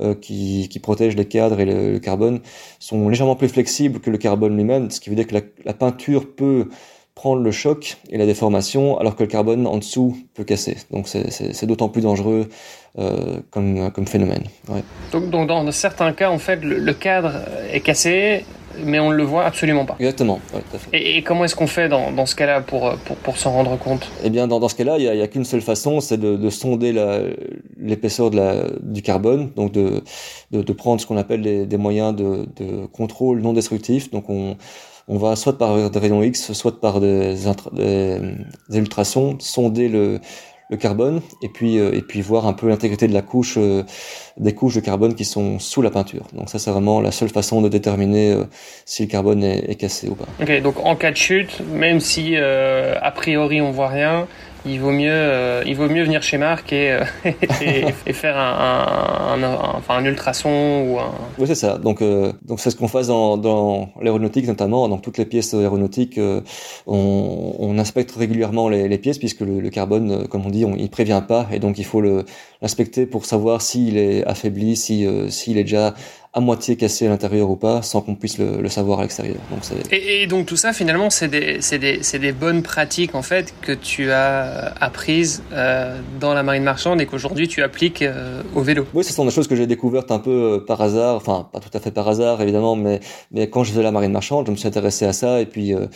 euh, 0.00 0.14
qui, 0.14 0.68
protègent 0.82 1.16
les 1.16 1.26
cadres 1.26 1.60
et 1.60 1.64
le, 1.64 1.98
carbone 1.98 2.40
sont 2.78 3.08
légèrement 3.08 3.36
plus 3.36 3.48
flexibles 3.48 4.00
que 4.00 4.10
le 4.10 4.18
carbone 4.18 4.56
lui-même, 4.56 4.90
ce 4.90 5.00
qui 5.00 5.10
veut 5.10 5.16
dire 5.16 5.26
que 5.26 5.36
la, 5.64 5.74
peinture 5.74 6.34
peut 6.34 6.68
prendre 7.14 7.42
le 7.42 7.50
choc 7.50 7.96
et 8.10 8.16
la 8.16 8.26
déformation, 8.26 8.96
alors 8.98 9.16
que 9.16 9.24
le 9.24 9.28
carbone 9.28 9.66
en 9.66 9.78
dessous 9.78 10.16
peut 10.34 10.44
casser. 10.44 10.76
Donc 10.92 11.08
c'est 11.08 11.66
d'autant 11.66 11.88
plus 11.88 12.02
dangereux 12.02 12.48
euh, 12.98 13.40
comme, 13.50 14.06
phénomène. 14.06 14.44
Donc, 15.12 15.46
dans 15.46 15.70
certains 15.70 16.12
cas, 16.12 16.30
en 16.30 16.38
fait, 16.38 16.64
le, 16.64 16.92
cadre 16.94 17.32
est 17.72 17.80
cassé, 17.80 18.44
mais 18.84 18.98
on 19.00 19.10
ne 19.10 19.14
le 19.14 19.22
voit 19.22 19.44
absolument 19.44 19.84
pas. 19.84 19.96
Exactement. 19.98 20.40
Et, 20.92 21.18
et, 21.18 21.22
comment 21.22 21.44
est-ce 21.44 21.56
qu'on 21.56 21.66
fait 21.66 21.88
dans, 21.88 22.12
dans 22.12 22.26
ce 22.26 22.34
cas-là 22.34 22.60
pour, 22.60 22.94
pour, 23.04 23.16
pour 23.16 23.36
s'en 23.36 23.52
rendre 23.52 23.76
compte? 23.78 24.10
Eh 24.24 24.30
bien, 24.30 24.46
dans, 24.46 24.60
dans 24.60 24.68
ce 24.68 24.74
cas-là, 24.74 24.98
il 24.98 25.10
n'y 25.10 25.20
a, 25.20 25.24
a 25.24 25.26
qu'une 25.28 25.44
seule 25.44 25.62
façon, 25.62 26.00
c'est 26.00 26.18
de, 26.18 26.36
de, 26.36 26.50
sonder 26.50 26.92
l'épaisseur 27.76 28.30
de 28.30 28.78
du 28.82 29.02
carbone, 29.02 29.50
donc 29.56 29.72
de, 29.72 30.02
de, 30.50 30.62
de 30.62 30.72
prendre 30.72 31.00
ce 31.00 31.06
qu'on 31.06 31.16
appelle 31.16 31.42
des, 31.42 31.66
des 31.66 31.76
moyens 31.76 32.14
de, 32.14 32.46
de 32.56 32.86
contrôle 32.86 33.40
non 33.40 33.52
destructif. 33.52 34.10
Donc 34.10 34.28
on 34.28 34.56
on 35.08 35.16
va 35.16 35.36
soit 35.36 35.56
par 35.56 35.90
des 35.90 35.98
rayons 35.98 36.22
X, 36.22 36.52
soit 36.52 36.80
par 36.80 37.00
des, 37.00 37.34
des, 37.72 38.78
ultrasons 38.78 39.36
sonder 39.40 39.88
le, 39.88 40.20
le 40.70 40.76
carbone 40.76 41.22
et 41.42 41.48
puis 41.48 41.78
euh, 41.78 41.94
et 41.94 42.02
puis 42.02 42.20
voir 42.20 42.46
un 42.46 42.52
peu 42.52 42.68
l'intégrité 42.68 43.08
de 43.08 43.14
la 43.14 43.22
couche 43.22 43.54
euh, 43.56 43.84
des 44.36 44.54
couches 44.54 44.74
de 44.74 44.80
carbone 44.80 45.14
qui 45.14 45.24
sont 45.24 45.58
sous 45.58 45.82
la 45.82 45.90
peinture. 45.90 46.26
Donc 46.34 46.50
ça 46.50 46.58
c'est 46.58 46.70
vraiment 46.70 47.00
la 47.00 47.10
seule 47.10 47.30
façon 47.30 47.62
de 47.62 47.68
déterminer 47.68 48.32
euh, 48.32 48.44
si 48.84 49.02
le 49.02 49.08
carbone 49.08 49.42
est, 49.42 49.70
est, 49.70 49.76
cassé 49.76 50.08
ou 50.08 50.14
pas. 50.14 50.26
Ok 50.42 50.62
donc 50.62 50.84
en 50.84 50.94
cas 50.94 51.10
de 51.10 51.16
chute, 51.16 51.60
même 51.72 52.00
si 52.00 52.36
a 52.36 53.10
priori 53.12 53.60
on 53.60 53.70
voit 53.70 53.88
rien, 53.88 54.26
il 54.64 54.80
vaut 54.80 54.90
mieux, 54.90 55.10
euh, 55.10 55.62
il 55.66 55.76
vaut 55.76 55.88
mieux 55.88 56.02
venir 56.04 56.22
chez 56.22 56.38
Marc 56.38 56.72
et, 56.72 56.92
euh, 56.92 57.04
et, 58.06 58.12
faire 58.12 58.36
un, 58.36 59.42
un, 59.42 59.54
enfin 59.74 59.96
un 59.96 60.04
ultrason 60.04 60.50
ou 60.50 60.98
un. 60.98 61.12
Oui, 61.38 61.46
c'est 61.46 61.54
ça. 61.54 61.78
Donc, 61.78 62.02
euh, 62.02 62.32
donc 62.42 62.60
c'est 62.60 62.70
ce 62.70 62.76
qu'on 62.76 62.88
fait 62.88 63.06
dans, 63.06 63.36
dans 63.36 63.90
l'aéronautique 64.00 64.46
notamment. 64.46 64.88
Dans 64.88 64.98
toutes 64.98 65.18
les 65.18 65.24
pièces 65.24 65.54
aéronautiques, 65.54 66.18
on, 66.86 67.54
on, 67.58 67.78
inspecte 67.78 68.12
régulièrement 68.12 68.68
les, 68.68 68.88
les 68.88 68.98
pièces 68.98 69.18
puisque 69.18 69.40
le, 69.40 69.60
le, 69.60 69.70
carbone, 69.70 70.26
comme 70.28 70.46
on 70.46 70.50
dit, 70.50 70.64
on, 70.64 70.74
il 70.76 70.90
prévient 70.90 71.22
pas 71.26 71.46
et 71.52 71.58
donc 71.58 71.78
il 71.78 71.84
faut 71.84 72.02
l'inspecter 72.62 73.06
pour 73.06 73.24
savoir 73.24 73.62
s'il 73.62 73.96
est 73.96 74.24
affaibli, 74.26 74.76
si 74.76 75.06
s'il 75.30 75.58
est 75.58 75.64
déjà 75.64 75.94
à 76.34 76.40
moitié 76.40 76.76
cassé 76.76 77.06
à 77.06 77.08
l'intérieur 77.08 77.50
ou 77.50 77.56
pas, 77.56 77.82
sans 77.82 78.02
qu'on 78.02 78.14
puisse 78.14 78.38
le, 78.38 78.60
le, 78.60 78.68
savoir 78.68 78.98
à 79.00 79.02
l'extérieur. 79.02 79.38
Donc 79.50 79.60
et, 79.90 80.22
et, 80.22 80.26
donc 80.26 80.46
tout 80.46 80.56
ça, 80.56 80.72
finalement, 80.72 81.08
c'est 81.10 81.28
des, 81.28 81.58
des, 81.78 82.18
des, 82.18 82.32
bonnes 82.32 82.62
pratiques 82.62 83.14
en 83.14 83.22
fait 83.22 83.54
que 83.62 83.72
tu 83.72 84.10
as 84.10 84.74
apprises 84.80 85.42
euh, 85.52 85.98
dans 86.20 86.34
la 86.34 86.42
marine 86.42 86.62
marchande 86.62 87.00
et 87.00 87.06
qu'aujourd'hui 87.06 87.48
tu 87.48 87.62
appliques 87.62 88.02
euh, 88.02 88.42
au 88.54 88.60
vélo. 88.60 88.86
Oui, 88.92 89.04
ce 89.04 89.12
sont 89.12 89.24
des 89.24 89.30
choses 89.30 89.48
que 89.48 89.56
j'ai 89.56 89.66
découvertes 89.66 90.12
un 90.12 90.18
peu 90.18 90.30
euh, 90.30 90.58
par 90.58 90.80
hasard, 90.82 91.16
enfin 91.16 91.48
pas 91.50 91.60
tout 91.60 91.70
à 91.72 91.80
fait 91.80 91.90
par 91.90 92.06
hasard 92.08 92.42
évidemment, 92.42 92.76
mais, 92.76 93.00
mais 93.32 93.48
quand 93.48 93.64
je 93.64 93.70
faisais 93.70 93.82
la 93.82 93.90
marine 93.92 94.12
marchande, 94.12 94.46
je 94.46 94.50
me 94.50 94.56
suis 94.56 94.68
intéressé 94.68 95.06
à 95.06 95.14
ça 95.14 95.40
et 95.40 95.46
puis 95.46 95.74
euh, 95.74 95.86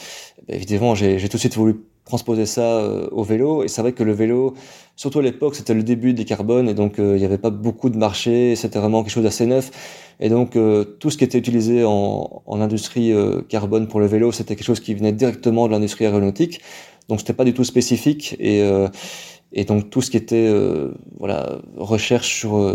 évidemment 0.48 0.94
j'ai 0.94 1.18
tout 1.28 1.36
de 1.36 1.40
suite 1.40 1.56
voulu 1.56 1.76
transposer 2.04 2.46
ça 2.46 2.78
euh, 2.78 3.08
au 3.12 3.22
vélo. 3.22 3.62
Et 3.62 3.68
c'est 3.68 3.80
vrai 3.82 3.92
que 3.92 4.02
le 4.02 4.12
vélo, 4.12 4.54
surtout 4.96 5.20
à 5.20 5.22
l'époque, 5.22 5.54
c'était 5.54 5.74
le 5.74 5.82
début 5.82 6.14
des 6.14 6.24
carbones 6.24 6.68
et 6.68 6.74
donc 6.74 6.98
euh, 6.98 7.16
il 7.16 7.20
n'y 7.20 7.24
avait 7.24 7.38
pas 7.38 7.50
beaucoup 7.50 7.90
de 7.90 7.96
marché. 7.96 8.56
C'était 8.56 8.78
vraiment 8.78 9.02
quelque 9.02 9.12
chose 9.12 9.24
d'assez 9.24 9.46
neuf. 9.46 9.70
Et 10.20 10.28
donc 10.28 10.56
euh, 10.56 10.84
tout 10.84 11.10
ce 11.10 11.16
qui 11.16 11.24
était 11.24 11.38
utilisé 11.38 11.84
en, 11.84 12.42
en 12.46 12.60
industrie 12.60 13.12
carbone 13.48 13.88
pour 13.88 14.00
le 14.00 14.06
vélo, 14.06 14.32
c'était 14.32 14.56
quelque 14.56 14.66
chose 14.66 14.80
qui 14.80 14.94
venait 14.94 15.12
directement 15.12 15.66
de 15.66 15.72
l'industrie 15.72 16.04
aéronautique. 16.06 16.60
Donc 17.08 17.20
c'était 17.20 17.32
pas 17.32 17.44
du 17.44 17.54
tout 17.54 17.64
spécifique 17.64 18.36
et 18.38 18.62
et 19.54 19.64
donc 19.64 19.90
tout 19.90 20.00
ce 20.00 20.10
qui 20.10 20.16
était 20.16 20.48
voilà 21.18 21.58
recherche 21.76 22.28
sur 22.38 22.72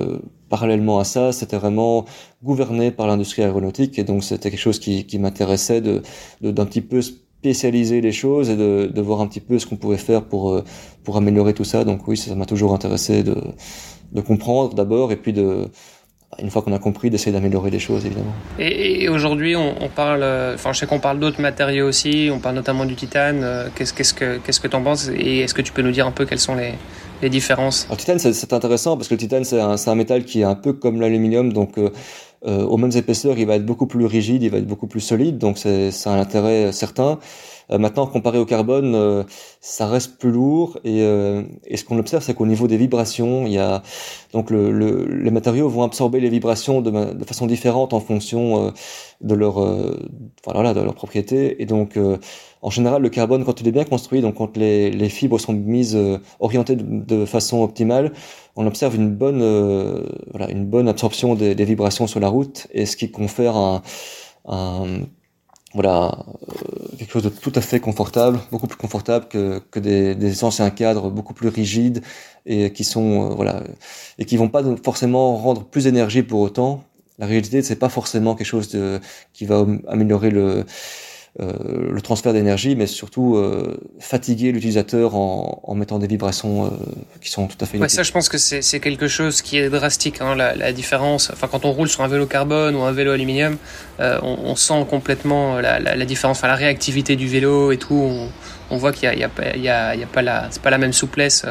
parallèlement 0.49 0.99
à 0.99 1.05
ça, 1.05 1.31
c'était 1.31 1.57
vraiment 1.57 2.05
gouverné 2.43 2.91
par 2.91 3.07
l'industrie 3.07 3.43
aéronautique 3.43 3.97
et 3.97 4.03
donc 4.03 4.23
c'était 4.23 4.51
quelque 4.51 4.59
chose 4.59 4.79
qui, 4.79 5.05
qui 5.05 5.17
m'intéressait 5.17 5.81
de 5.81 6.01
d'un 6.41 6.65
petit 6.65 6.81
peu 6.81 7.01
spécialiser 7.47 8.01
les 8.01 8.11
choses 8.11 8.49
et 8.49 8.57
de, 8.57 8.91
de 8.93 9.01
voir 9.01 9.21
un 9.21 9.27
petit 9.27 9.39
peu 9.39 9.57
ce 9.57 9.65
qu'on 9.65 9.77
pouvait 9.77 9.97
faire 9.97 10.23
pour, 10.23 10.51
euh, 10.51 10.63
pour 11.05 11.15
améliorer 11.15 11.53
tout 11.53 11.63
ça. 11.63 11.85
Donc 11.85 12.05
oui, 12.07 12.17
ça 12.17 12.35
m'a 12.35 12.45
toujours 12.45 12.73
intéressé 12.73 13.23
de, 13.23 13.35
de 14.11 14.21
comprendre 14.21 14.73
d'abord 14.73 15.13
et 15.13 15.15
puis 15.15 15.31
de, 15.31 15.69
une 16.41 16.49
fois 16.49 16.61
qu'on 16.61 16.73
a 16.73 16.79
compris, 16.79 17.09
d'essayer 17.09 17.31
d'améliorer 17.31 17.71
les 17.71 17.79
choses, 17.79 18.05
évidemment. 18.05 18.33
Et, 18.59 19.07
aujourd'hui, 19.07 19.55
on, 19.55 19.81
on, 19.81 19.87
parle, 19.87 20.23
euh, 20.23 20.55
enfin, 20.55 20.73
je 20.73 20.79
sais 20.79 20.85
qu'on 20.85 20.99
parle 20.99 21.19
d'autres 21.19 21.41
matériaux 21.41 21.87
aussi, 21.87 22.29
on 22.33 22.39
parle 22.39 22.55
notamment 22.55 22.85
du 22.85 22.95
titane. 22.95 23.41
Euh, 23.43 23.69
qu'est-ce, 23.73 23.93
qu'est-ce 23.93 24.13
que, 24.13 24.37
qu'est-ce 24.39 24.59
que 24.59 24.67
tu 24.67 24.75
en 24.75 24.83
penses 24.83 25.09
Et 25.17 25.39
est-ce 25.39 25.53
que 25.53 25.61
tu 25.61 25.71
peux 25.71 25.81
nous 25.81 25.91
dire 25.91 26.05
un 26.05 26.11
peu 26.11 26.25
quelles 26.25 26.39
sont 26.39 26.55
les, 26.55 26.73
les 27.21 27.29
différences? 27.29 27.85
Alors, 27.85 27.95
le 27.95 27.99
titane, 28.01 28.19
c'est, 28.19 28.53
intéressant 28.53 28.97
parce 28.97 29.07
que 29.07 29.13
le 29.13 29.19
titane, 29.19 29.45
c'est 29.45 29.61
un, 29.61 29.77
c'est 29.77 29.89
un 29.89 29.95
métal 29.95 30.25
qui 30.25 30.41
est 30.41 30.45
un 30.45 30.55
peu 30.55 30.73
comme 30.73 30.99
l'aluminium, 30.99 31.53
donc 31.53 31.77
euh, 31.77 31.91
aux 32.45 32.77
mêmes 32.77 32.91
épaisseurs, 32.95 33.37
il 33.37 33.45
va 33.47 33.55
être 33.55 33.65
beaucoup 33.65 33.87
plus 33.87 34.05
rigide, 34.05 34.43
il 34.43 34.49
va 34.49 34.57
être 34.57 34.67
beaucoup 34.67 34.87
plus 34.87 35.01
solide, 35.01 35.37
donc 35.37 35.57
c'est 35.57 35.91
un 36.05 36.19
intérêt 36.19 36.71
certain. 36.71 37.19
Euh, 37.71 37.77
maintenant, 37.77 38.07
comparé 38.07 38.37
au 38.37 38.45
carbone, 38.45 38.95
euh, 38.95 39.23
ça 39.61 39.87
reste 39.87 40.17
plus 40.17 40.31
lourd 40.31 40.79
et, 40.83 41.01
euh, 41.01 41.43
et 41.65 41.77
ce 41.77 41.83
qu'on 41.83 41.99
observe, 41.99 42.23
c'est 42.23 42.33
qu'au 42.33 42.45
niveau 42.45 42.67
des 42.67 42.77
vibrations, 42.77 43.45
il 43.45 43.53
y 43.53 43.57
a 43.57 43.83
donc 44.33 44.49
le, 44.51 44.71
le, 44.71 45.05
les 45.05 45.31
matériaux 45.31 45.67
vont 45.69 45.83
absorber 45.83 46.19
les 46.19 46.29
vibrations 46.29 46.81
de, 46.81 47.13
de 47.13 47.25
façon 47.25 47.45
différente 47.45 47.93
en 47.93 47.99
fonction 47.99 48.73
de 49.21 49.35
leur 49.35 49.55
voilà 50.45 50.73
de 50.73 50.81
leur 50.81 50.95
propriété. 50.95 51.61
Et 51.61 51.65
donc 51.65 51.97
en 52.61 52.69
général, 52.69 53.01
le 53.01 53.09
carbone, 53.09 53.45
quand 53.45 53.61
il 53.61 53.67
est 53.67 53.71
bien 53.71 53.85
construit, 53.85 54.21
donc 54.21 54.35
quand 54.35 54.57
les, 54.57 54.91
les 54.91 55.09
fibres 55.09 55.39
sont 55.39 55.53
mises 55.53 55.97
orientées 56.39 56.75
de, 56.75 56.83
de, 56.83 57.25
façon 57.25 57.63
optimale, 57.63 58.13
on 58.55 58.67
observe 58.67 58.95
une 58.95 59.11
bonne, 59.15 59.41
voilà, 60.31 60.49
une 60.51 60.65
bonne 60.65 60.87
absorption 60.87 61.35
des, 61.35 61.55
des, 61.55 61.65
vibrations 61.65 62.07
sur 62.07 62.19
la 62.19 62.29
route, 62.29 62.67
et 62.71 62.85
ce 62.85 62.97
qui 62.97 63.11
confère 63.11 63.55
un, 63.55 63.81
un, 64.47 65.01
voilà 65.77 66.25
quelque 66.97 67.11
chose 67.11 67.23
de 67.23 67.29
tout 67.29 67.51
à 67.53 67.61
fait 67.61 67.79
confortable, 67.79 68.39
beaucoup 68.51 68.65
plus 68.65 68.77
confortable 68.77 69.27
que, 69.27 69.59
que 69.71 69.79
des, 69.79 70.15
des 70.15 70.43
anciens 70.43 70.71
cadres 70.71 71.11
beaucoup 71.11 71.35
plus 71.35 71.49
rigides 71.49 72.01
et 72.47 72.73
qui 72.73 72.83
sont 72.83 73.29
voilà 73.35 73.61
et 74.17 74.25
qui 74.25 74.37
vont 74.37 74.49
pas 74.49 74.63
forcément 74.83 75.37
rendre 75.37 75.63
plus 75.65 75.83
d'énergie 75.83 76.23
pour 76.23 76.39
autant. 76.41 76.83
La 77.19 77.27
réalité 77.27 77.61
c'est 77.61 77.75
pas 77.85 77.89
forcément 77.89 78.33
quelque 78.35 78.47
chose 78.55 78.69
de, 78.69 78.99
qui 79.33 79.45
va 79.45 79.65
améliorer 79.87 80.31
le 80.31 80.65
euh, 81.39 81.91
le 81.91 82.01
transfert 82.01 82.33
d'énergie, 82.33 82.75
mais 82.75 82.87
surtout 82.87 83.35
euh, 83.35 83.79
fatiguer 83.99 84.51
l'utilisateur 84.51 85.13
en, 85.13 85.61
en, 85.63 85.75
mettant 85.75 85.99
des 85.99 86.07
vibrations 86.07 86.65
euh, 86.65 86.69
qui 87.21 87.29
sont 87.29 87.45
tout 87.45 87.57
à 87.61 87.67
fait. 87.67 87.77
Ouais, 87.77 87.89
ça, 87.89 88.01
je 88.01 88.11
pense 88.11 88.27
que 88.27 88.39
c'est 88.39 88.79
quelque 88.79 89.07
chose 89.07 89.43
qui 89.43 89.59
est 89.59 89.69
drastique. 89.69 90.19
Hein, 90.19 90.35
la, 90.35 90.55
la, 90.55 90.71
différence. 90.73 91.29
Enfin, 91.31 91.47
quand 91.47 91.63
on 91.63 91.71
roule 91.71 91.89
sur 91.89 92.01
un 92.01 92.07
vélo 92.07 92.25
carbone 92.25 92.75
ou 92.75 92.81
un 92.81 92.91
vélo 92.91 93.11
aluminium, 93.11 93.57
on, 93.99 94.17
on, 94.23 94.55
sent 94.55 94.85
complètement 94.89 95.59
la, 95.59 95.79
la, 95.79 95.95
la, 95.95 96.05
différence, 96.05 96.39
enfin 96.39 96.47
la 96.47 96.55
réactivité 96.55 97.15
du 97.15 97.27
vélo 97.27 97.71
et 97.71 97.77
tout. 97.77 97.93
On, 97.93 98.29
on 98.71 98.77
voit 98.77 98.91
qu'il 98.91 99.03
y 99.03 99.07
a, 99.07 99.15
y 99.15 99.23
a, 99.23 99.29
y 99.57 99.69
a, 99.69 99.93
il 99.93 99.99
y 99.99 100.03
a 100.03 100.07
pas 100.07 100.23
la, 100.23 100.47
c'est 100.49 100.61
pas 100.61 100.71
la 100.71 100.79
même 100.79 100.93
souplesse. 100.93 101.45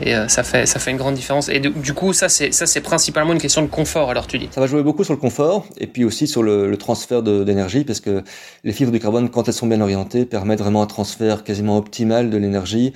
Et 0.00 0.14
euh, 0.14 0.26
ça, 0.28 0.42
fait, 0.42 0.66
ça 0.66 0.78
fait 0.78 0.90
une 0.90 0.96
grande 0.96 1.14
différence. 1.14 1.48
Et 1.48 1.60
du 1.60 1.94
coup, 1.94 2.12
ça, 2.12 2.28
c'est, 2.28 2.52
ça, 2.52 2.66
c'est 2.66 2.80
principalement 2.80 3.32
une 3.32 3.40
question 3.40 3.62
de 3.62 3.66
confort, 3.66 4.10
alors 4.10 4.26
tu 4.26 4.38
dis 4.38 4.48
Ça 4.50 4.60
va 4.60 4.66
jouer 4.66 4.82
beaucoup 4.82 5.04
sur 5.04 5.12
le 5.12 5.20
confort 5.20 5.66
et 5.78 5.86
puis 5.86 6.04
aussi 6.04 6.26
sur 6.26 6.42
le, 6.42 6.70
le 6.70 6.76
transfert 6.76 7.22
d'énergie 7.22 7.84
parce 7.84 8.00
que 8.00 8.22
les 8.64 8.72
fibres 8.72 8.92
de 8.92 8.98
carbone, 8.98 9.28
quand 9.28 9.48
elles 9.48 9.54
sont 9.54 9.66
bien 9.66 9.80
orientées, 9.80 10.24
permettent 10.24 10.60
vraiment 10.60 10.82
un 10.82 10.86
transfert 10.86 11.44
quasiment 11.44 11.76
optimal 11.76 12.30
de 12.30 12.38
l'énergie 12.38 12.92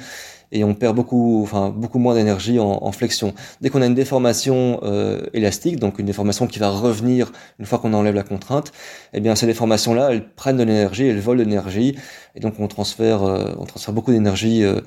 et 0.52 0.64
on 0.64 0.74
perd 0.74 0.94
beaucoup, 0.94 1.42
enfin 1.42 1.70
beaucoup 1.70 1.98
moins 1.98 2.14
d'énergie 2.14 2.58
en, 2.58 2.78
en, 2.82 2.92
flexion. 2.92 3.34
Dès 3.60 3.70
qu'on 3.70 3.82
a 3.82 3.86
une 3.86 3.94
déformation 3.94 4.80
euh, 4.82 5.22
élastique, 5.32 5.78
donc 5.78 5.98
une 5.98 6.06
déformation 6.06 6.46
qui 6.46 6.58
va 6.58 6.70
revenir 6.70 7.32
une 7.58 7.66
fois 7.66 7.78
qu'on 7.78 7.92
enlève 7.92 8.14
la 8.14 8.22
contrainte, 8.22 8.72
eh 9.12 9.20
bien 9.20 9.34
ces 9.34 9.46
déformations-là, 9.46 10.08
elles 10.12 10.28
prennent 10.28 10.56
de 10.56 10.64
l'énergie, 10.64 11.06
elles 11.06 11.20
volent 11.20 11.38
de 11.38 11.44
l'énergie, 11.44 11.96
et 12.34 12.40
donc 12.40 12.54
on 12.58 12.68
transfère, 12.68 13.22
euh, 13.22 13.54
on 13.58 13.64
transfère 13.64 13.94
beaucoup 13.94 14.12
d'énergie 14.12 14.62
euh, 14.62 14.80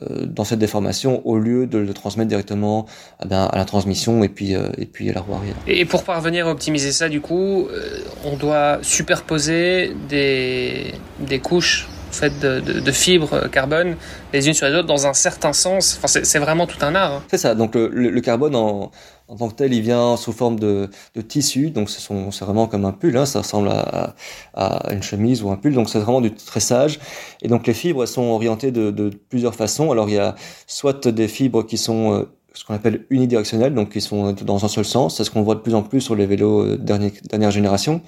euh 0.00 0.26
dans 0.26 0.44
cette 0.44 0.60
déformation 0.60 1.20
au 1.26 1.38
lieu 1.38 1.66
de 1.66 1.78
le 1.78 1.92
transmettre 1.92 2.28
directement 2.28 2.86
eh 3.24 3.34
à 3.34 3.56
la 3.56 3.64
transmission 3.64 4.22
et 4.22 4.28
puis 4.28 4.54
euh, 4.54 4.68
et 4.78 4.86
puis 4.86 5.10
à 5.10 5.14
la 5.14 5.20
roue 5.20 5.34
arrière. 5.34 5.54
Et 5.66 5.84
pour 5.84 6.04
parvenir 6.04 6.46
à 6.46 6.50
optimiser 6.50 6.92
ça, 6.92 7.08
du 7.08 7.20
coup, 7.20 7.66
euh, 7.70 7.98
on 8.24 8.36
doit 8.36 8.78
superposer 8.82 9.94
des 10.08 10.92
des 11.20 11.38
couches 11.38 11.88
fait 12.12 12.38
de, 12.40 12.60
de, 12.60 12.92
fibres 12.92 13.48
carbone 13.48 13.96
les 14.32 14.46
unes 14.46 14.54
sur 14.54 14.66
les 14.66 14.74
autres 14.74 14.86
dans 14.86 15.06
un 15.06 15.14
certain 15.14 15.52
sens. 15.52 15.98
Enfin, 15.98 16.20
c'est 16.22 16.38
vraiment 16.38 16.66
tout 16.66 16.78
un 16.82 16.94
art. 16.94 17.12
Hein. 17.14 17.22
C'est 17.28 17.38
ça. 17.38 17.54
Donc 17.54 17.74
le, 17.74 18.20
carbone 18.20 18.54
en, 18.54 18.90
tant 19.38 19.48
que 19.48 19.54
tel, 19.54 19.72
il 19.72 19.80
vient 19.80 20.16
sous 20.16 20.32
forme 20.32 20.58
de, 20.58 20.90
tissu. 21.26 21.70
Donc 21.70 21.90
c'est 21.90 22.44
vraiment 22.44 22.66
comme 22.66 22.84
un 22.84 22.92
pull. 22.92 23.16
Hein. 23.16 23.26
Ça 23.26 23.40
ressemble 23.40 23.70
à, 23.70 24.92
une 24.92 25.02
chemise 25.02 25.42
ou 25.42 25.50
un 25.50 25.56
pull. 25.56 25.74
Donc 25.74 25.88
c'est 25.88 25.98
vraiment 25.98 26.20
du 26.20 26.34
tressage. 26.34 27.00
Et 27.40 27.48
donc 27.48 27.66
les 27.66 27.74
fibres 27.74 28.06
sont 28.06 28.22
orientées 28.22 28.70
de, 28.70 28.90
de, 28.90 29.10
plusieurs 29.28 29.54
façons. 29.54 29.90
Alors 29.90 30.08
il 30.08 30.14
y 30.14 30.18
a 30.18 30.34
soit 30.66 31.08
des 31.08 31.28
fibres 31.28 31.64
qui 31.64 31.78
sont 31.78 32.12
euh, 32.12 32.24
ce 32.54 32.64
qu'on 32.64 32.74
appelle 32.74 33.06
unidirectionnelles, 33.10 33.74
donc 33.74 33.90
qui 33.90 34.00
sont 34.00 34.32
dans 34.32 34.64
un 34.64 34.68
seul 34.68 34.84
sens. 34.84 35.16
C'est 35.16 35.24
ce 35.24 35.30
qu'on 35.30 35.42
voit 35.42 35.54
de 35.54 35.60
plus 35.60 35.74
en 35.74 35.82
plus 35.82 36.00
sur 36.00 36.14
les 36.14 36.26
vélos 36.26 36.62
euh, 36.62 36.76
dernière, 36.76 37.12
dernière 37.28 37.50
génération. 37.50 38.02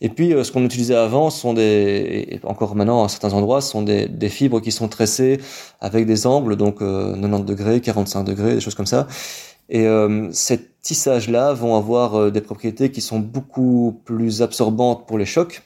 Et 0.00 0.08
puis, 0.08 0.32
euh, 0.32 0.44
ce 0.44 0.52
qu'on 0.52 0.64
utilisait 0.64 0.94
avant 0.94 1.30
sont 1.30 1.54
des, 1.54 2.26
et 2.30 2.40
encore 2.44 2.76
maintenant 2.76 3.04
à 3.04 3.08
certains 3.08 3.32
endroits, 3.32 3.60
sont 3.60 3.82
des, 3.82 4.06
des, 4.06 4.28
fibres 4.28 4.60
qui 4.60 4.70
sont 4.70 4.88
tressées 4.88 5.40
avec 5.80 6.06
des 6.06 6.26
angles, 6.26 6.54
donc 6.56 6.82
euh, 6.82 7.14
90 7.14 7.44
degrés, 7.44 7.80
45 7.80 8.22
degrés, 8.24 8.54
des 8.54 8.60
choses 8.60 8.76
comme 8.76 8.86
ça. 8.86 9.08
Et 9.68 9.86
euh, 9.86 10.28
ces 10.32 10.60
tissages-là 10.82 11.52
vont 11.52 11.76
avoir 11.76 12.14
euh, 12.14 12.30
des 12.30 12.40
propriétés 12.40 12.90
qui 12.90 13.00
sont 13.00 13.18
beaucoup 13.18 14.00
plus 14.04 14.40
absorbantes 14.42 15.06
pour 15.06 15.18
les 15.18 15.26
chocs, 15.26 15.62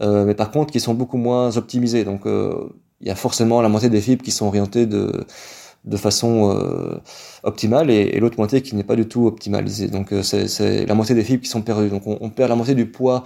euh, 0.00 0.24
mais 0.24 0.34
par 0.34 0.50
contre 0.50 0.72
qui 0.72 0.80
sont 0.80 0.94
beaucoup 0.94 1.16
moins 1.16 1.56
optimisées. 1.56 2.04
Donc, 2.04 2.22
il 2.26 3.08
y 3.08 3.10
a 3.10 3.14
forcément 3.16 3.60
la 3.60 3.68
moitié 3.68 3.90
des 3.90 4.00
fibres 4.00 4.24
qui 4.24 4.30
sont 4.30 4.46
orientées 4.46 4.86
de 4.86 5.26
de 5.86 5.96
façon 5.96 6.50
euh, 6.50 7.00
optimale 7.44 7.90
et, 7.90 8.18
l'autre 8.18 8.38
moitié 8.38 8.60
qui 8.62 8.74
n'est 8.74 8.84
pas 8.84 8.96
du 8.96 9.06
tout 9.06 9.26
optimalisée. 9.26 9.88
Donc 9.88 10.12
euh, 10.12 10.22
c'est 10.22 10.86
la 10.86 10.94
moitié 10.94 11.14
des 11.14 11.24
fibres 11.24 11.42
qui 11.42 11.48
sont 11.48 11.62
perdues. 11.62 11.88
Donc 11.88 12.02
on, 12.06 12.30
perd 12.30 12.50
la 12.50 12.56
moitié 12.56 12.74
du 12.74 12.86
poids 12.86 13.24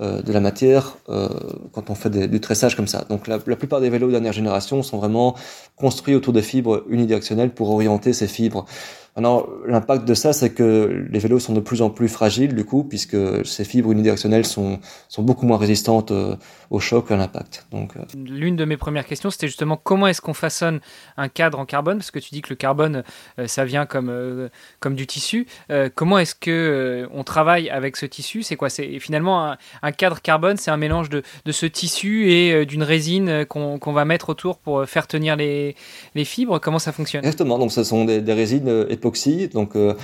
euh, 0.00 0.22
de 0.22 0.32
la 0.32 0.40
matière 0.40 0.96
quand 1.06 1.90
on 1.90 1.94
fait 1.94 2.10
du 2.10 2.40
tressage 2.40 2.76
comme 2.76 2.88
ça. 2.88 3.04
Donc 3.08 3.26
la, 3.26 3.38
plupart 3.38 3.80
des 3.80 3.90
vélos 3.90 4.06
de 4.06 4.12
dernière 4.12 4.32
génération 4.32 4.82
sont 4.82 4.98
vraiment 4.98 5.36
construits 5.78 6.14
autour 6.14 6.32
des 6.32 6.42
fibres 6.42 6.84
unidirectionnelles 6.88 7.50
pour 7.50 7.70
orienter 7.70 8.12
ces 8.12 8.28
fibres. 8.28 8.64
Maintenant, 9.18 9.48
l'impact 9.66 10.04
de 10.06 10.14
ça, 10.14 10.32
c'est 10.32 10.50
que 10.50 11.04
les 11.10 11.18
vélos 11.18 11.40
sont 11.40 11.52
de 11.52 11.58
plus 11.58 11.82
en 11.82 11.90
plus 11.90 12.06
fragiles, 12.06 12.54
du 12.54 12.64
coup, 12.64 12.84
puisque 12.84 13.16
ces 13.44 13.64
fibres 13.64 13.90
unidirectionnelles 13.90 14.46
sont, 14.46 14.78
sont 15.08 15.24
beaucoup 15.24 15.44
moins 15.44 15.58
résistantes 15.58 16.12
euh, 16.12 16.36
au 16.70 16.78
choc, 16.78 17.10
à 17.10 17.16
l'impact. 17.16 17.66
Donc, 17.72 17.96
euh... 17.96 18.02
L'une 18.16 18.54
de 18.54 18.64
mes 18.64 18.76
premières 18.76 19.06
questions, 19.06 19.30
c'était 19.30 19.48
justement 19.48 19.76
comment 19.76 20.06
est-ce 20.06 20.20
qu'on 20.20 20.34
façonne 20.34 20.78
un 21.16 21.28
cadre 21.28 21.58
en 21.58 21.66
carbone, 21.66 21.98
parce 21.98 22.12
que 22.12 22.20
tu 22.20 22.30
dis 22.30 22.42
que 22.42 22.50
le 22.50 22.54
carbone, 22.54 23.02
euh, 23.40 23.48
ça 23.48 23.64
vient 23.64 23.86
comme, 23.86 24.08
euh, 24.08 24.50
comme 24.78 24.94
du 24.94 25.08
tissu. 25.08 25.48
comment 25.96 26.20
est-ce 26.20 26.36
que 26.36 27.08
on 27.12 27.24
travaille 27.24 27.70
avec 27.70 27.96
ce 27.96 28.06
tissu? 28.06 28.44
C'est 28.44 28.54
quoi? 28.54 28.70
C'est 28.70 29.00
finalement 29.00 29.44
un, 29.44 29.56
un, 29.82 29.90
cadre 29.90 30.22
carbone, 30.22 30.56
c'est 30.58 30.70
un 30.70 30.76
mélange 30.76 31.08
de, 31.08 31.24
de 31.44 31.52
ce 31.52 31.66
tissu 31.66 32.30
et 32.30 32.64
d'une 32.66 32.84
résine 32.84 33.44
qu'on 33.46 33.80
qu 33.80 33.90
va 33.90 34.04
mettre 34.04 34.28
autour 34.28 34.58
pour 34.58 34.84
faire 34.86 35.08
tenir 35.08 35.34
les, 35.34 35.67
les 36.14 36.24
fibres. 36.24 36.58
Comment 36.60 36.78
ça 36.78 36.92
fonctionne? 36.92 37.24
Exactement. 37.24 37.58
Donc, 37.58 37.72
ce 37.72 37.84
sont 37.84 38.04
des, 38.04 38.32
résines 38.32 38.86
époxy. 38.88 39.48
Donc, 39.48 39.76
euh, 39.76 39.94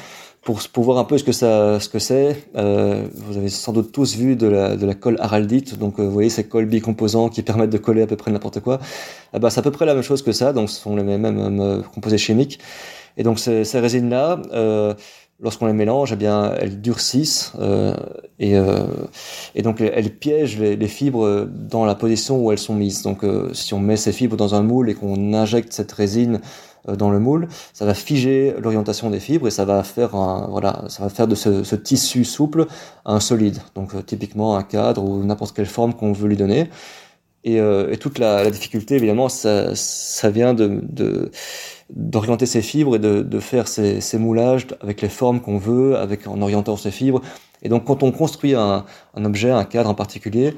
pour, 0.42 0.60
pour 0.72 0.84
voir 0.84 0.98
un 0.98 1.04
peu 1.04 1.16
ce 1.18 1.24
que 1.24 1.32
ce 1.32 1.98
c'est, 1.98 2.36
euh, 2.56 3.06
vous 3.14 3.36
avez 3.36 3.48
sans 3.48 3.72
doute 3.72 3.92
tous 3.92 4.16
vu 4.16 4.36
de 4.36 4.46
la, 4.46 4.76
de 4.76 4.86
la 4.86 4.94
colle 4.94 5.16
araldite. 5.20 5.78
Donc, 5.78 5.98
euh, 5.98 6.04
vous 6.04 6.10
voyez 6.10 6.30
ces 6.30 6.44
colles 6.44 6.66
bicomposants 6.66 7.28
qui 7.28 7.42
permettent 7.42 7.70
de 7.70 7.78
coller 7.78 8.02
à 8.02 8.06
peu 8.06 8.16
près 8.16 8.30
n'importe 8.30 8.60
quoi. 8.60 8.80
Eh 9.34 9.38
ben, 9.38 9.50
c'est 9.50 9.60
à 9.60 9.62
peu 9.62 9.70
près 9.70 9.86
la 9.86 9.94
même 9.94 10.02
chose 10.02 10.22
que 10.22 10.32
ça. 10.32 10.52
Donc, 10.52 10.70
ce 10.70 10.80
sont 10.80 10.96
les 10.96 11.02
mêmes, 11.02 11.22
mêmes 11.22 11.82
composés 11.94 12.18
chimiques. 12.18 12.58
Et 13.16 13.22
donc, 13.22 13.38
ces 13.38 13.78
résines-là, 13.78 14.42
lorsqu'on 15.44 15.66
les 15.66 15.72
mélange, 15.72 16.12
eh 16.12 16.16
bien, 16.16 16.54
elles 16.58 16.80
durcissent 16.80 17.52
euh, 17.60 17.94
et, 18.40 18.56
euh, 18.56 18.86
et, 19.54 19.62
donc 19.62 19.80
elles 19.80 20.10
piègent 20.10 20.58
les, 20.58 20.88
fibres 20.88 21.46
dans 21.46 21.84
la 21.84 21.94
position 21.94 22.42
où 22.42 22.50
elles 22.50 22.58
sont 22.58 22.74
mises. 22.74 23.02
Donc, 23.02 23.22
euh, 23.22 23.52
si 23.52 23.74
on 23.74 23.78
met 23.78 23.96
ces 23.96 24.12
fibres 24.12 24.36
dans 24.36 24.54
un 24.54 24.62
moule 24.62 24.90
et 24.90 24.94
qu'on 24.94 25.34
injecte 25.34 25.72
cette 25.72 25.92
résine 25.92 26.40
euh, 26.88 26.96
dans 26.96 27.10
le 27.10 27.20
moule, 27.20 27.48
ça 27.72 27.84
va 27.84 27.94
figer 27.94 28.54
l'orientation 28.60 29.10
des 29.10 29.20
fibres 29.20 29.46
et 29.46 29.50
ça 29.50 29.64
va 29.64 29.82
faire 29.82 30.14
un, 30.14 30.48
voilà, 30.50 30.84
ça 30.88 31.02
va 31.02 31.08
faire 31.08 31.28
de 31.28 31.34
ce, 31.34 31.62
ce 31.62 31.76
tissu 31.76 32.24
souple 32.24 32.66
un 33.04 33.20
solide. 33.20 33.58
Donc, 33.74 33.94
euh, 33.94 34.02
typiquement 34.02 34.56
un 34.56 34.62
cadre 34.62 35.04
ou 35.04 35.22
n'importe 35.22 35.54
quelle 35.54 35.66
forme 35.66 35.94
qu'on 35.94 36.12
veut 36.12 36.28
lui 36.28 36.36
donner. 36.36 36.68
Et, 37.44 37.60
euh, 37.60 37.92
et 37.92 37.98
toute 37.98 38.18
la, 38.18 38.42
la, 38.42 38.50
difficulté, 38.50 38.96
évidemment, 38.96 39.28
ça, 39.28 39.74
ça 39.74 40.30
vient 40.30 40.54
de, 40.54 41.30
d'orienter 41.90 42.46
ces 42.46 42.62
fibres 42.62 42.96
et 42.96 42.98
de, 42.98 43.22
de 43.22 43.40
faire 43.40 43.68
ces, 43.68 44.00
ces, 44.00 44.18
moulages 44.18 44.66
avec 44.80 45.02
les 45.02 45.10
formes 45.10 45.40
qu'on 45.40 45.58
veut, 45.58 45.96
avec 45.96 46.26
en 46.26 46.40
orientant 46.40 46.76
ces 46.78 46.90
fibres. 46.90 47.20
Et 47.62 47.68
donc, 47.68 47.84
quand 47.84 48.02
on 48.02 48.12
construit 48.12 48.54
un, 48.54 48.86
un 49.14 49.24
objet, 49.26 49.50
un 49.50 49.64
cadre 49.64 49.90
en 49.90 49.94
particulier, 49.94 50.54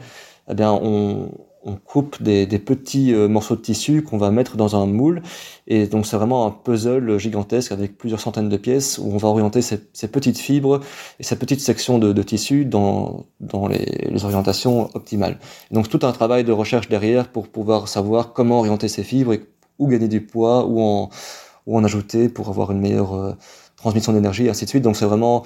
eh 0.49 0.55
bien, 0.55 0.73
on, 0.73 1.33
on 1.67 1.75
coupe 1.75 2.23
des, 2.23 2.47
des 2.47 2.61
petits 2.61 3.13
euh, 3.13 3.29
morceaux 3.29 3.57
de 3.57 3.61
tissu 3.61 4.03
qu'on 4.03 4.19
va 4.19 4.31
mettre 4.31 4.57
dans 4.57 4.77
un 4.77 4.87
moule. 4.87 5.23
Et 5.67 5.87
donc, 5.89 6.07
c'est 6.07 6.17
vraiment 6.17 6.47
un 6.47 6.51
puzzle 6.51 7.19
gigantesque 7.19 7.73
avec 7.73 7.99
plusieurs 7.99 8.21
centaines 8.21 8.49
de 8.49 8.57
pièces 8.57 8.99
où 8.99 9.11
on 9.13 9.17
va 9.17 9.29
orienter 9.29 9.61
ces, 9.63 9.81
ces 9.93 10.09
petites 10.09 10.39
fibres 10.39 10.81
et 11.19 11.25
ces 11.25 11.37
petites 11.37 11.61
sections 11.61 11.99
de, 11.99 12.13
de 12.13 12.23
tissu 12.23 12.65
dans, 12.65 13.27
dans 13.41 13.67
les, 13.67 14.09
les, 14.09 14.25
orientations 14.25 14.89
optimales. 14.95 15.39
Et 15.71 15.75
donc, 15.75 15.89
tout 15.89 16.01
un 16.03 16.13
travail 16.13 16.45
de 16.45 16.53
recherche 16.53 16.89
derrière 16.89 17.29
pour 17.29 17.49
pouvoir 17.49 17.89
savoir 17.89 18.33
comment 18.33 18.61
orienter 18.61 18.87
ces 18.87 19.03
fibres 19.03 19.33
et 19.33 19.45
où 19.79 19.89
gagner 19.89 20.09
du 20.09 20.21
poids, 20.21 20.65
ou 20.67 20.81
en, 20.81 21.11
ou 21.67 21.77
en 21.77 21.85
ajouter 21.85 22.29
pour 22.29 22.49
avoir 22.49 22.71
une 22.71 22.81
meilleure 22.81 23.15
euh, 23.15 23.33
transmission 23.77 24.13
d'énergie, 24.13 24.47
et 24.47 24.51
ainsi 24.51 24.65
de 24.65 24.71
suite. 24.71 24.85
Donc 24.85 24.97
c'est 24.97 25.05
vraiment 25.05 25.43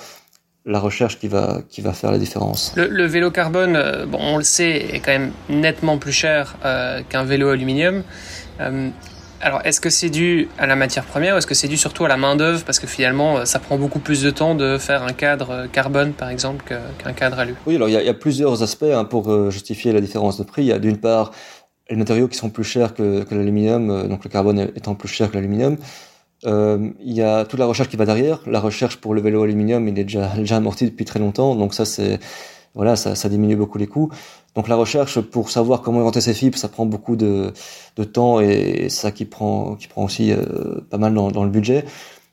la 0.67 0.79
recherche 0.79 1.19
qui 1.19 1.29
va, 1.29 1.61
qui 1.69 1.81
va 1.81 1.93
faire 1.93 2.13
la 2.13 2.19
différence. 2.19 2.73
Le, 2.77 2.87
le 2.87 3.07
vélo 3.07 3.31
carbone, 3.31 3.77
euh, 3.77 4.07
bon, 4.07 4.19
on 4.21 4.37
le 4.37 4.45
sait, 4.45 4.95
est 4.95 5.01
quand 5.01 5.13
même 5.13 5.33
nettement 5.49 5.99
plus 5.99 6.13
cher 6.13 6.57
euh, 6.65 7.03
qu'un 7.09 7.25
vélo 7.25 7.49
aluminium. 7.49 8.03
Euh, 8.61 8.89
alors, 9.41 9.63
est-ce 9.65 9.81
que 9.81 9.89
c'est 9.89 10.11
dû 10.11 10.49
à 10.59 10.67
la 10.67 10.77
matière 10.77 11.05
première 11.05 11.35
ou 11.35 11.39
est-ce 11.39 11.47
que 11.47 11.55
c'est 11.55 11.69
dû 11.69 11.79
surtout 11.79 12.05
à 12.05 12.09
la 12.09 12.19
main-d'œuvre? 12.19 12.63
Parce 12.65 12.79
que 12.79 12.87
finalement, 12.87 13.47
ça 13.47 13.59
prend 13.59 13.79
beaucoup 13.79 14.01
plus 14.01 14.23
de 14.23 14.31
temps 14.31 14.55
de 14.55 14.77
faire 14.77 15.03
un 15.03 15.15
cadre 15.15 15.67
carbone, 15.73 16.13
par 16.13 16.29
exemple, 16.29 16.63
qu'un 16.99 17.13
cadre 17.15 17.39
alu. 17.39 17.55
Oui, 17.67 17.77
alors 17.77 17.89
il 17.89 17.99
y, 17.99 18.05
y 18.05 18.09
a 18.09 18.15
plusieurs 18.15 18.63
aspects 18.63 18.83
hein, 18.83 19.05
pour 19.05 19.51
justifier 19.51 19.93
la 19.93 20.03
différence 20.03 20.37
de 20.37 20.45
prix. 20.45 20.65
Il 20.65 20.69
y 20.69 20.73
a 20.73 20.79
d'une 20.79 20.99
part 20.99 21.33
les 21.91 21.97
matériaux 21.97 22.29
qui 22.29 22.37
sont 22.37 22.51
plus 22.51 22.65
chers 22.65 22.95
que, 22.95 23.25
que 23.25 23.35
l'aluminium, 23.35 23.91
euh, 23.91 24.07
donc 24.07 24.25
le 24.25 24.31
carbone 24.31 24.71
étant 24.77 24.95
plus 24.95 25.09
cher 25.09 25.31
que 25.31 25.35
l'aluminium. 25.35 25.77
Euh, 26.47 26.91
il 27.01 27.13
y 27.13 27.23
a 27.23 27.45
toute 27.45 27.59
la 27.59 27.67
recherche 27.67 27.89
qui 27.89 27.97
va 27.97 28.07
derrière. 28.07 28.41
La 28.47 28.61
recherche 28.61 28.97
pour 28.97 29.15
le 29.15 29.21
vélo 29.21 29.43
aluminium, 29.43 29.87
il 29.89 29.99
est 29.99 30.05
déjà, 30.05 30.29
déjà 30.37 30.57
amorti 30.57 30.87
depuis 30.87 31.05
très 31.05 31.19
longtemps, 31.19 31.55
donc 31.55 31.75
ça 31.75 31.85
c'est 31.85 32.19
voilà, 32.75 32.95
ça, 32.97 33.15
ça 33.15 33.29
diminue 33.29 33.57
beaucoup 33.57 33.79
les 33.79 33.87
coûts. 33.87 34.11
Donc 34.55 34.69
la 34.69 34.77
recherche 34.77 35.21
pour 35.21 35.51
savoir 35.51 35.83
comment 35.83 36.01
inventer 36.01 36.21
ces 36.21 36.35
fibres, 36.35 36.59
ça 36.59 36.69
prend 36.69 36.87
beaucoup 36.87 37.17
de, 37.17 37.53
de 37.97 38.05
temps 38.05 38.41
et 38.41 38.89
ça 38.89 39.11
qui 39.13 39.25
prend 39.25 39.77
qui 39.77 39.89
prend 39.89 40.05
aussi 40.05 40.33
euh, 40.33 40.81
pas 40.91 40.99
mal 40.99 41.15
dans, 41.15 41.31
dans, 41.31 41.45
le 41.45 41.51
budget. 41.51 41.85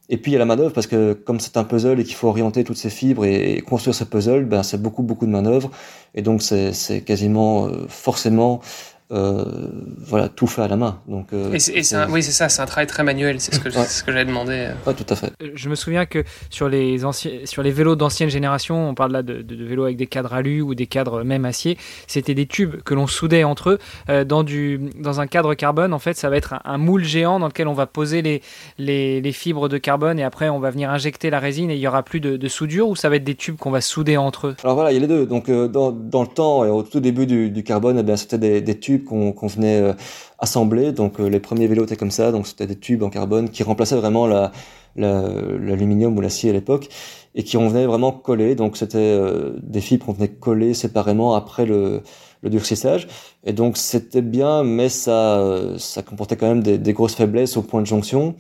Et 0.10 0.18
puis 0.18 0.32
il 0.32 0.34
y 0.34 0.36
a 0.38 0.40
la 0.40 0.46
manœuvre 0.46 0.74
parce 0.74 0.88
que 0.88 1.14
comme 1.14 1.40
c'est 1.40 1.58
un 1.58 1.64
puzzle 1.64 2.00
et 2.00 2.04
qu'il 2.04 2.16
faut 2.16 2.28
orienter 2.28 2.64
toutes 2.64 2.78
ces 2.78 2.90
fibres 2.90 3.26
et, 3.26 3.62
construire 3.68 3.96
ce 3.96 4.04
puzzle, 4.04 4.46
ben 4.46 4.64
c'est 4.64 4.82
beaucoup 4.82 5.04
beaucoup 5.04 5.26
de 5.26 5.32
manœuvres 5.32 5.70
et 6.16 6.22
donc 6.22 6.42
c'est 6.42 7.02
quasiment 7.06 7.68
euh, 7.68 7.86
forcément 7.88 8.62
voilà, 9.10 10.30
tout 10.30 10.48
fait 10.48 10.62
à 10.62 10.68
la 10.68 10.76
main. 10.76 11.00
Donc, 11.08 11.28
euh, 11.34 11.54
et 11.54 11.60
c'est, 11.60 12.06
oui, 12.10 12.22
c'est 12.22 12.32
ça, 12.32 12.50
c'est 12.50 12.62
un 12.62 12.66
travail 12.66 12.88
très 12.88 13.04
manuel, 13.04 13.40
c'est 13.40 13.56
ce 13.56 13.60
que, 13.60 13.70
ce 13.70 14.04
que 14.04 14.12
j'avais 14.12 14.26
demandé. 14.26 14.70
Ouais, 14.86 14.94
tout 14.94 15.06
à 15.10 15.16
fait. 15.16 15.32
Euh, 15.42 15.52
je 15.54 15.70
me 15.70 15.76
souviens 15.76 16.06
que 16.06 16.24
sur 16.50 16.68
les, 16.68 17.06
anciens, 17.06 17.32
sur 17.46 17.64
les 17.64 17.72
vélos 17.72 17.96
d'ancienne 17.96 18.30
génération, 18.30 18.90
on 18.90 18.96
parle 18.96 19.14
là 19.14 19.24
de, 19.24 19.42
de, 19.42 19.64
vélos 19.64 19.84
avec 19.84 19.98
des 19.98 20.08
cadres 20.08 20.34
alu 20.34 20.62
ou 20.62 20.76
des 20.76 20.88
cadres 20.88 21.24
même 21.24 21.46
acier, 21.46 21.78
c'était 22.08 22.34
des 22.34 22.46
tubes 22.46 22.82
que 22.84 22.94
l'on 22.94 23.08
soudait 23.08 23.44
entre 23.44 23.78
eux 24.10 24.24
dans, 24.26 24.44
du, 24.44 24.80
dans 25.00 25.22
un 25.22 25.28
cadre 25.28 25.54
carbone. 25.54 25.94
En 25.94 26.00
fait, 26.00 26.16
ça 26.16 26.30
va 26.30 26.38
être 26.38 26.56
un, 26.64 26.78
moule 26.78 27.04
géant 27.04 27.40
dans 27.40 27.48
lequel 27.48 27.68
on 27.68 27.74
va 27.74 27.88
poser 27.88 28.22
les, 28.22 28.42
les, 28.78 29.22
les, 29.22 29.32
fibres 29.32 29.68
de 29.68 29.78
carbone 29.78 30.20
et 30.20 30.24
après 30.24 30.50
on 30.50 30.60
va 30.60 30.70
venir 30.70 30.90
injecter 30.90 31.30
la 31.30 31.40
résine 31.40 31.72
et 31.72 31.76
il 31.76 31.80
y 31.80 31.88
aura 31.88 32.04
plus 32.04 32.20
de, 32.20 32.38
de 32.38 32.48
soudure 32.48 32.88
ou 32.88 32.96
ça 32.96 33.10
va 33.10 33.16
être 33.16 33.24
des 33.24 33.36
tubes 33.36 33.58
qu'on 33.58 33.72
va 33.72 33.82
souder 33.82 34.18
entre 34.18 34.48
eux? 34.48 34.56
Alors 34.64 34.76
voilà, 34.76 34.92
il 34.92 34.96
y 34.96 34.98
a 34.98 35.02
les 35.02 35.08
deux. 35.08 35.26
Donc 35.26 35.50
dans, 35.50 35.92
dans 35.92 36.22
le 36.22 36.28
temps 36.28 36.66
et 36.66 36.70
au 36.70 36.84
tout 36.84 37.00
début 37.00 37.26
du, 37.26 37.50
du 37.50 37.64
carbone, 37.64 37.98
eh 38.00 38.04
bien, 38.04 38.16
c'était 38.16 38.38
des, 38.38 38.62
des 38.62 38.80
tubes 38.80 38.97
qu'on 39.04 39.48
venait 39.48 39.82
euh, 39.82 39.94
assembler. 40.40 40.92
Donc 40.92 41.20
euh, 41.20 41.28
les 41.28 41.40
premiers 41.40 41.68
vélos 41.68 41.86
étaient 41.86 41.96
comme 41.96 42.12
ça, 42.12 42.32
donc 42.32 42.48
c'était 42.48 42.68
des 42.68 42.78
tubes 42.78 43.04
en 43.04 43.10
carbone 43.10 43.50
qui 43.50 43.64
remplaçaient 43.64 43.96
vraiment 43.96 44.28
la 44.28 44.52
l'aluminium 45.00 46.18
ou 46.18 46.22
l'acier 46.22 46.50
à 46.50 46.54
l'époque 46.54 46.90
et 47.36 47.44
qui 47.44 47.56
on 47.56 47.68
venait 47.68 47.86
vraiment 47.86 48.12
coller. 48.12 48.56
Donc 48.56 48.78
c'était 48.78 48.98
euh, 48.98 49.54
des 49.62 49.80
fibres 49.80 50.08
qu'on 50.08 50.14
venait 50.14 50.28
coller 50.28 50.74
séparément 50.74 51.36
après 51.36 51.68
le, 51.68 52.02
le 52.42 52.50
durcissage. 52.50 53.08
Et 53.44 53.54
donc 53.54 53.78
c'était 53.78 54.24
bien, 54.24 54.64
mais 54.64 54.90
ça, 54.90 55.40
ça 55.78 56.02
comportait 56.02 56.36
quand 56.36 56.48
même 56.48 56.64
des, 56.64 56.80
des, 56.80 56.94
grosses 56.94 57.14
faiblesses 57.14 57.58
au 57.58 57.62
point 57.62 57.82
de 57.82 57.86
jonction. 57.86 58.36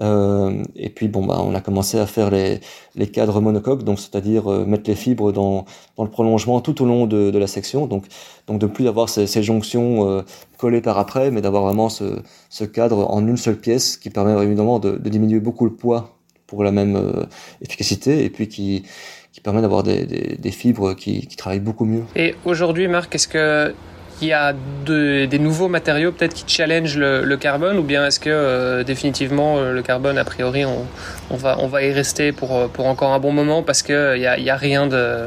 Euh, 0.00 0.62
et 0.76 0.90
puis 0.90 1.08
bon 1.08 1.26
bah 1.26 1.40
on 1.40 1.56
a 1.56 1.60
commencé 1.60 1.98
à 1.98 2.06
faire 2.06 2.30
les, 2.30 2.60
les 2.94 3.08
cadres 3.08 3.40
monocoques, 3.40 3.82
donc 3.82 3.98
c'est-à-dire 3.98 4.50
euh, 4.50 4.64
mettre 4.64 4.88
les 4.88 4.94
fibres 4.94 5.32
dans, 5.32 5.64
dans 5.96 6.04
le 6.04 6.10
prolongement 6.10 6.60
tout 6.60 6.80
au 6.82 6.86
long 6.86 7.08
de, 7.08 7.32
de 7.32 7.38
la 7.38 7.48
section, 7.48 7.86
donc 7.86 8.04
donc 8.46 8.60
de 8.60 8.66
plus 8.66 8.86
avoir 8.86 9.08
ces, 9.08 9.26
jonctions 9.42 10.08
euh, 10.08 10.22
collées 10.56 10.80
par 10.80 10.98
après, 10.98 11.32
mais 11.32 11.40
d'avoir 11.40 11.64
vraiment 11.64 11.88
ce, 11.88 12.20
ce 12.48 12.64
cadre 12.64 13.10
en 13.10 13.26
une 13.26 13.36
seule 13.36 13.58
pièce 13.58 13.96
qui 13.96 14.10
permet 14.10 14.40
évidemment 14.40 14.78
de, 14.78 14.96
diminuer 14.98 15.40
beaucoup 15.40 15.64
le 15.64 15.72
poids 15.72 16.16
pour 16.46 16.62
la 16.62 16.70
même 16.70 17.26
efficacité 17.60 18.24
et 18.24 18.30
puis 18.30 18.48
qui 18.48 18.84
qui 19.32 19.40
permet 19.40 19.60
d'avoir 19.60 19.82
des, 19.82 20.06
des, 20.06 20.36
des, 20.36 20.50
fibres 20.50 20.94
qui, 20.94 21.26
qui 21.26 21.36
travaillent 21.36 21.60
beaucoup 21.60 21.84
mieux. 21.84 22.02
Et 22.16 22.34
aujourd'hui, 22.44 22.88
Marc, 22.88 23.14
est-ce 23.14 23.28
que 23.28 23.74
il 24.20 24.28
y 24.28 24.32
a 24.32 24.52
de, 24.84 25.26
des 25.26 25.38
nouveaux 25.38 25.68
matériaux 25.68 26.12
peut-être 26.12 26.34
qui 26.34 26.44
challenge 26.46 26.96
le, 26.96 27.22
le, 27.24 27.36
carbone 27.36 27.78
ou 27.78 27.82
bien 27.82 28.06
est-ce 28.06 28.18
que 28.18 28.30
euh, 28.30 28.82
définitivement 28.82 29.58
euh, 29.58 29.72
le 29.72 29.82
carbone 29.82 30.18
a 30.18 30.24
priori 30.24 30.64
on, 30.64 30.86
on, 31.30 31.36
va 31.36 31.56
on 31.60 31.68
va 31.68 31.82
y 31.84 31.92
rester 31.92 32.32
pour 32.32 32.54
euh, 32.54 32.68
pour 32.68 32.86
encore 32.86 33.12
un 33.12 33.20
bon 33.20 33.32
moment 33.32 33.62
parce 33.62 33.82
que 33.82 34.16
il 34.16 34.22
y 34.22 34.26
a, 34.26 34.38
y 34.38 34.50
a 34.50 34.56
rien 34.56 34.86
de 34.86 35.26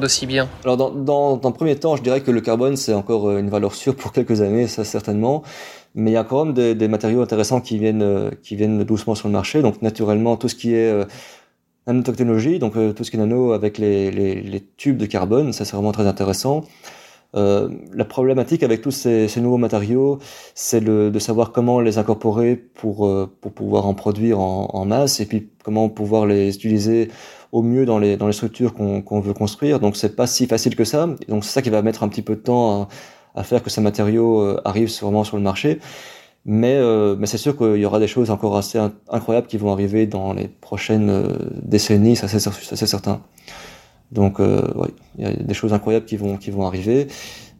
d'aussi 0.00 0.26
bien. 0.26 0.48
Alors 0.64 0.76
dans, 0.76 0.90
dans, 0.90 1.36
dans 1.36 1.48
un 1.48 1.52
premier 1.52 1.76
temps, 1.76 1.96
je 1.96 2.02
dirais 2.02 2.20
que 2.20 2.30
le 2.30 2.40
carbone 2.40 2.76
c'est 2.76 2.92
encore 2.92 3.30
une 3.36 3.48
valeur 3.48 3.74
sûre 3.74 3.94
pour 3.96 4.12
quelques 4.12 4.42
années, 4.42 4.66
ça 4.66 4.84
certainement. 4.84 5.42
Mais 5.94 6.10
il 6.10 6.14
y 6.14 6.18
a 6.18 6.24
quand 6.24 6.44
même 6.44 6.54
des, 6.54 6.74
des 6.74 6.88
matériaux 6.88 7.22
intéressants 7.22 7.60
qui 7.60 7.78
viennent 7.78 8.30
qui 8.42 8.56
viennent 8.56 8.82
doucement 8.84 9.14
sur 9.14 9.28
le 9.28 9.32
marché. 9.32 9.62
Donc 9.62 9.80
naturellement 9.80 10.36
tout 10.36 10.48
ce 10.48 10.54
qui 10.56 10.74
est 10.74 10.92
nanotechnologie, 11.86 12.58
donc 12.58 12.74
tout 12.94 13.04
ce 13.04 13.10
qui 13.10 13.16
est 13.16 13.20
nano 13.20 13.52
avec 13.52 13.78
les, 13.78 14.10
les, 14.10 14.42
les 14.42 14.60
tubes 14.76 14.98
de 14.98 15.06
carbone, 15.06 15.52
ça 15.52 15.64
c'est 15.64 15.76
vraiment 15.76 15.92
très 15.92 16.06
intéressant. 16.06 16.64
Euh, 17.36 17.68
la 17.92 18.04
problématique 18.04 18.62
avec 18.62 18.80
tous 18.80 18.92
ces, 18.92 19.26
ces 19.28 19.40
nouveaux 19.40 19.58
matériaux, 19.58 20.18
c'est 20.54 20.80
de 20.80 21.18
savoir 21.18 21.52
comment 21.52 21.80
les 21.80 21.98
incorporer 21.98 22.54
pour, 22.56 23.06
euh, 23.06 23.30
pour 23.40 23.52
pouvoir 23.52 23.86
en 23.86 23.94
produire 23.94 24.38
en, 24.38 24.68
en, 24.72 24.84
masse 24.84 25.20
et 25.20 25.26
puis 25.26 25.50
comment 25.64 25.88
pouvoir 25.88 26.26
les 26.26 26.54
utiliser 26.54 27.08
au 27.50 27.62
mieux 27.62 27.86
dans 27.86 27.98
les, 27.98 28.16
dans 28.16 28.26
les 28.26 28.32
structures 28.32 28.74
qu'on 28.74 29.20
veut 29.20 29.34
construire. 29.34 29.80
Donc 29.80 29.96
c'est 29.96 30.14
pas 30.14 30.26
si 30.26 30.46
facile 30.46 30.76
que 30.76 30.84
ça. 30.84 31.08
Donc 31.28 31.44
c'est 31.44 31.50
ça 31.52 31.62
qui 31.62 31.70
va 31.70 31.82
mettre 31.82 32.02
un 32.04 32.08
petit 32.08 32.22
peu 32.22 32.36
de 32.36 32.40
temps 32.40 32.82
à, 33.34 33.40
à 33.40 33.42
faire 33.42 33.62
que 33.62 33.70
ces 33.70 33.80
matériaux 33.80 34.40
euh, 34.40 34.60
arrivent 34.64 34.92
vraiment 35.00 35.24
sur 35.24 35.36
le 35.36 35.42
marché. 35.42 35.80
Mais, 36.46 36.78
mais 37.16 37.26
c'est 37.26 37.38
sûr 37.38 37.56
qu'il 37.56 37.76
y 37.76 37.86
aura 37.86 37.98
des 37.98 38.06
choses 38.06 38.30
encore 38.30 38.58
assez 38.58 38.78
incroyables 39.08 39.46
qui 39.46 39.56
vont 39.56 39.72
arriver 39.72 40.06
dans 40.06 40.34
les 40.34 40.46
prochaines 40.46 41.38
décennies, 41.62 42.16
ça 42.16 42.28
c'est 42.28 42.86
certain. 42.86 43.22
Donc, 44.14 44.40
euh, 44.40 44.62
oui, 44.76 44.88
il 45.18 45.24
y 45.24 45.26
a 45.26 45.32
des 45.32 45.54
choses 45.54 45.72
incroyables 45.72 46.06
qui 46.06 46.16
vont 46.16 46.66
arriver. 46.66 47.08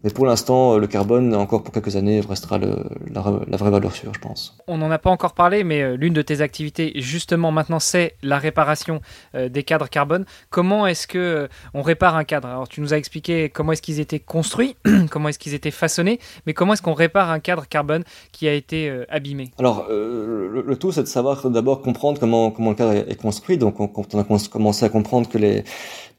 Mais 0.05 0.11
pour 0.11 0.27
l'instant, 0.27 0.77
le 0.77 0.87
carbone, 0.87 1.35
encore 1.35 1.63
pour 1.63 1.73
quelques 1.73 1.97
années, 1.97 2.21
restera 2.21 2.59
le, 2.59 2.85
la, 3.11 3.25
la, 3.49 3.57
vraie 3.57 3.71
valeur 3.71 3.91
sûre, 3.93 4.13
je 4.15 4.21
pense. 4.21 4.55
On 4.69 4.77
n'en 4.77 4.91
a 4.91 4.99
pas 4.99 5.09
encore 5.09 5.33
parlé, 5.33 5.65
mais 5.65 5.81
euh, 5.81 5.97
l'une 5.97 6.13
de 6.13 6.21
tes 6.21 6.43
activités, 6.43 6.93
justement, 6.97 7.51
maintenant, 7.51 7.79
c'est 7.79 8.17
la 8.23 8.37
réparation 8.37 9.01
euh, 9.35 9.49
des 9.49 9.63
cadres 9.63 9.89
carbone. 9.89 10.27
Comment 10.51 10.87
est-ce 10.87 11.07
que 11.07 11.19
euh, 11.19 11.49
on 11.73 11.81
répare 11.81 12.17
un 12.17 12.25
cadre? 12.25 12.49
Alors, 12.49 12.69
tu 12.69 12.83
nous 12.83 12.93
as 12.93 12.99
expliqué 12.99 13.49
comment 13.49 13.73
est-ce 13.73 13.81
qu'ils 13.81 13.99
étaient 13.99 14.19
construits, 14.19 14.77
comment 15.11 15.31
est-ce 15.31 15.39
qu'ils 15.39 15.55
étaient 15.55 15.71
façonnés, 15.71 16.21
mais 16.47 16.53
comment 16.53 16.75
est-ce 16.75 16.83
qu'on 16.83 16.93
répare 16.93 17.31
un 17.31 17.41
cadre 17.41 17.67
carbone 17.67 18.05
qui 18.31 18.47
a 18.47 18.53
été 18.53 18.91
euh, 18.91 19.07
abîmé? 19.09 19.53
Alors, 19.59 19.87
euh, 19.89 20.51
le, 20.53 20.61
le, 20.61 20.77
tout, 20.77 20.93
c'est 20.93 21.03
de 21.03 21.09
savoir 21.09 21.49
d'abord 21.49 21.81
comprendre 21.81 22.21
comment, 22.21 22.51
comment 22.51 22.71
le 22.71 22.77
cadre 22.77 22.93
est, 22.93 23.19
construit. 23.19 23.57
Donc, 23.57 23.81
on, 23.81 23.89
quand 23.89 24.15
on 24.15 24.19
a 24.19 24.25
commencé 24.25 24.85
à 24.85 24.91
comprendre 24.91 25.31
que 25.31 25.39
les, 25.39 25.65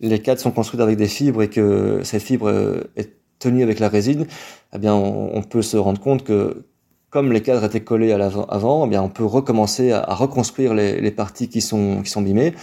les 0.02 0.20
cadres 0.24 0.42
sont 0.42 0.52
construits 0.52 0.82
avec 0.82 0.98
des 0.98 1.08
fibres 1.08 1.44
et 1.44 1.52
que 1.52 2.02
ces 2.04 2.20
fibres 2.20 2.50
est 2.96 3.25
tenu 3.40 3.64
avec 3.64 3.80
la 3.80 3.90
résine, 3.90 4.26
eh 4.74 4.78
bien, 4.78 4.94
on, 4.94 5.42
peut 5.42 5.62
se 5.62 5.78
rendre 5.78 6.00
compte 6.00 6.24
que 6.24 6.66
comme 7.10 7.32
les 7.32 7.42
cadres 7.42 7.64
étaient 7.64 7.84
collés 7.84 8.12
à 8.12 8.18
l'avant, 8.18 8.46
avant, 8.46 8.86
eh 8.86 8.90
bien, 8.90 9.02
on 9.02 9.10
peut 9.10 9.26
recommencer 9.26 9.92
à, 9.92 10.14
reconstruire 10.16 10.74
les, 10.74 11.00
les, 11.00 11.12
parties 11.12 11.48
qui 11.50 11.62
sont, 11.62 12.02
qui 12.04 12.10
sont 12.10 12.22
abîmées. 12.22 12.54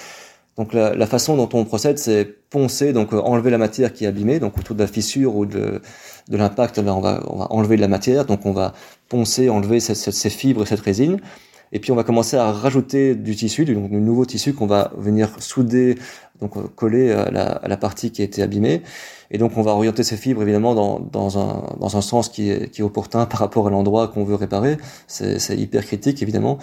Donc 0.57 0.75
la, 0.75 0.95
la, 0.95 1.07
façon 1.07 1.37
dont 1.37 1.49
on 1.55 1.65
procède, 1.65 1.99
c'est 1.99 2.27
poncer, 2.51 2.93
donc 2.93 3.15
euh, 3.15 3.21
enlever 3.21 3.51
la 3.51 3.57
matière 3.57 3.93
qui 3.93 4.05
est 4.05 4.09
abîmée, 4.09 4.39
donc 4.39 4.59
autour 4.59 4.77
de 4.77 4.83
la 4.83 4.87
fissure 4.87 5.35
ou 5.37 5.47
de, 5.47 5.81
de 6.29 6.37
l'impact, 6.37 6.79
eh 6.79 6.89
on 6.91 7.01
va, 7.01 7.23
on 7.29 7.39
va 7.39 7.47
enlever 7.51 7.77
de 7.77 7.81
la 7.81 7.89
matière, 7.89 8.27
donc 8.27 8.45
on 8.45 8.53
va 8.53 8.75
poncer, 9.09 9.49
enlever 9.49 9.81
ces 9.81 10.31
fibres 10.31 10.63
et 10.63 10.67
cette 10.67 10.81
résine. 10.81 11.21
Et 11.73 11.81
puis 11.81 11.91
on 11.91 11.97
va 11.97 12.05
commencer 12.05 12.37
à 12.37 12.53
rajouter 12.53 13.15
du 13.15 13.35
tissu, 13.35 13.65
donc 13.65 13.91
du 13.91 13.97
nouveau 13.97 14.27
tissu 14.27 14.53
qu'on 14.53 14.67
va 14.67 14.93
venir 14.97 15.31
souder, 15.39 15.97
donc 16.43 16.57
euh, 16.57 16.63
coller 16.77 17.13
à 17.13 17.31
la, 17.31 17.77
partie 17.77 18.11
qui 18.11 18.21
a 18.21 18.25
été 18.25 18.43
abîmée. 18.43 18.83
Et 19.31 19.39
donc, 19.39 19.57
on 19.57 19.63
va 19.63 19.71
orienter 19.71 20.03
ces 20.03 20.19
fibres, 20.19 20.43
évidemment, 20.43 20.75
dans, 20.75 21.39
un, 21.39 21.63
dans 21.81 21.97
un 21.97 22.01
sens 22.03 22.29
qui 22.29 22.51
est, 22.51 22.71
qui 22.71 22.83
est 22.83 22.85
opportun 22.85 23.25
par 23.33 23.41
rapport 23.41 23.67
à 23.67 23.71
l'endroit 23.71 24.09
qu'on 24.09 24.25
veut 24.25 24.35
réparer. 24.35 24.77
C'est 25.07 25.57
hyper 25.57 25.87
critique, 25.87 26.23
évidemment. 26.23 26.59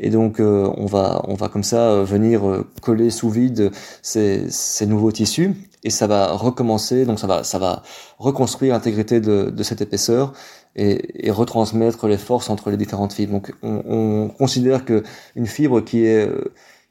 Et 0.00 0.08
donc, 0.08 0.40
euh, 0.40 0.70
on, 0.78 0.86
va, 0.86 1.22
on 1.28 1.34
va 1.34 1.48
comme 1.48 1.64
ça 1.64 1.90
euh, 1.90 2.04
venir 2.04 2.64
coller 2.80 3.10
sous 3.10 3.28
vide 3.28 3.70
ces, 4.00 4.48
nouveaux 4.86 5.12
tissus. 5.12 5.54
Et 5.82 5.90
ça 5.90 6.06
va 6.06 6.32
recommencer, 6.32 7.04
donc 7.04 7.18
ça 7.18 7.26
va, 7.26 7.44
ça 7.44 7.58
va 7.58 7.82
reconstruire 8.18 8.72
l'intégrité 8.72 9.20
de 9.20 9.62
cette 9.62 9.82
épaisseur 9.82 10.32
et, 10.76 11.26
et, 11.26 11.30
retransmettre 11.30 12.06
les 12.06 12.18
forces 12.18 12.50
entre 12.50 12.70
les 12.70 12.76
différentes 12.76 13.12
fibres. 13.12 13.32
Donc, 13.32 13.52
on, 13.62 13.82
on 13.86 14.28
considère 14.28 14.84
que 14.84 15.02
une 15.36 15.46
fibre 15.46 15.80
qui 15.80 16.04
est 16.04 16.28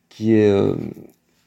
qui 0.09 0.33
est 0.35 0.51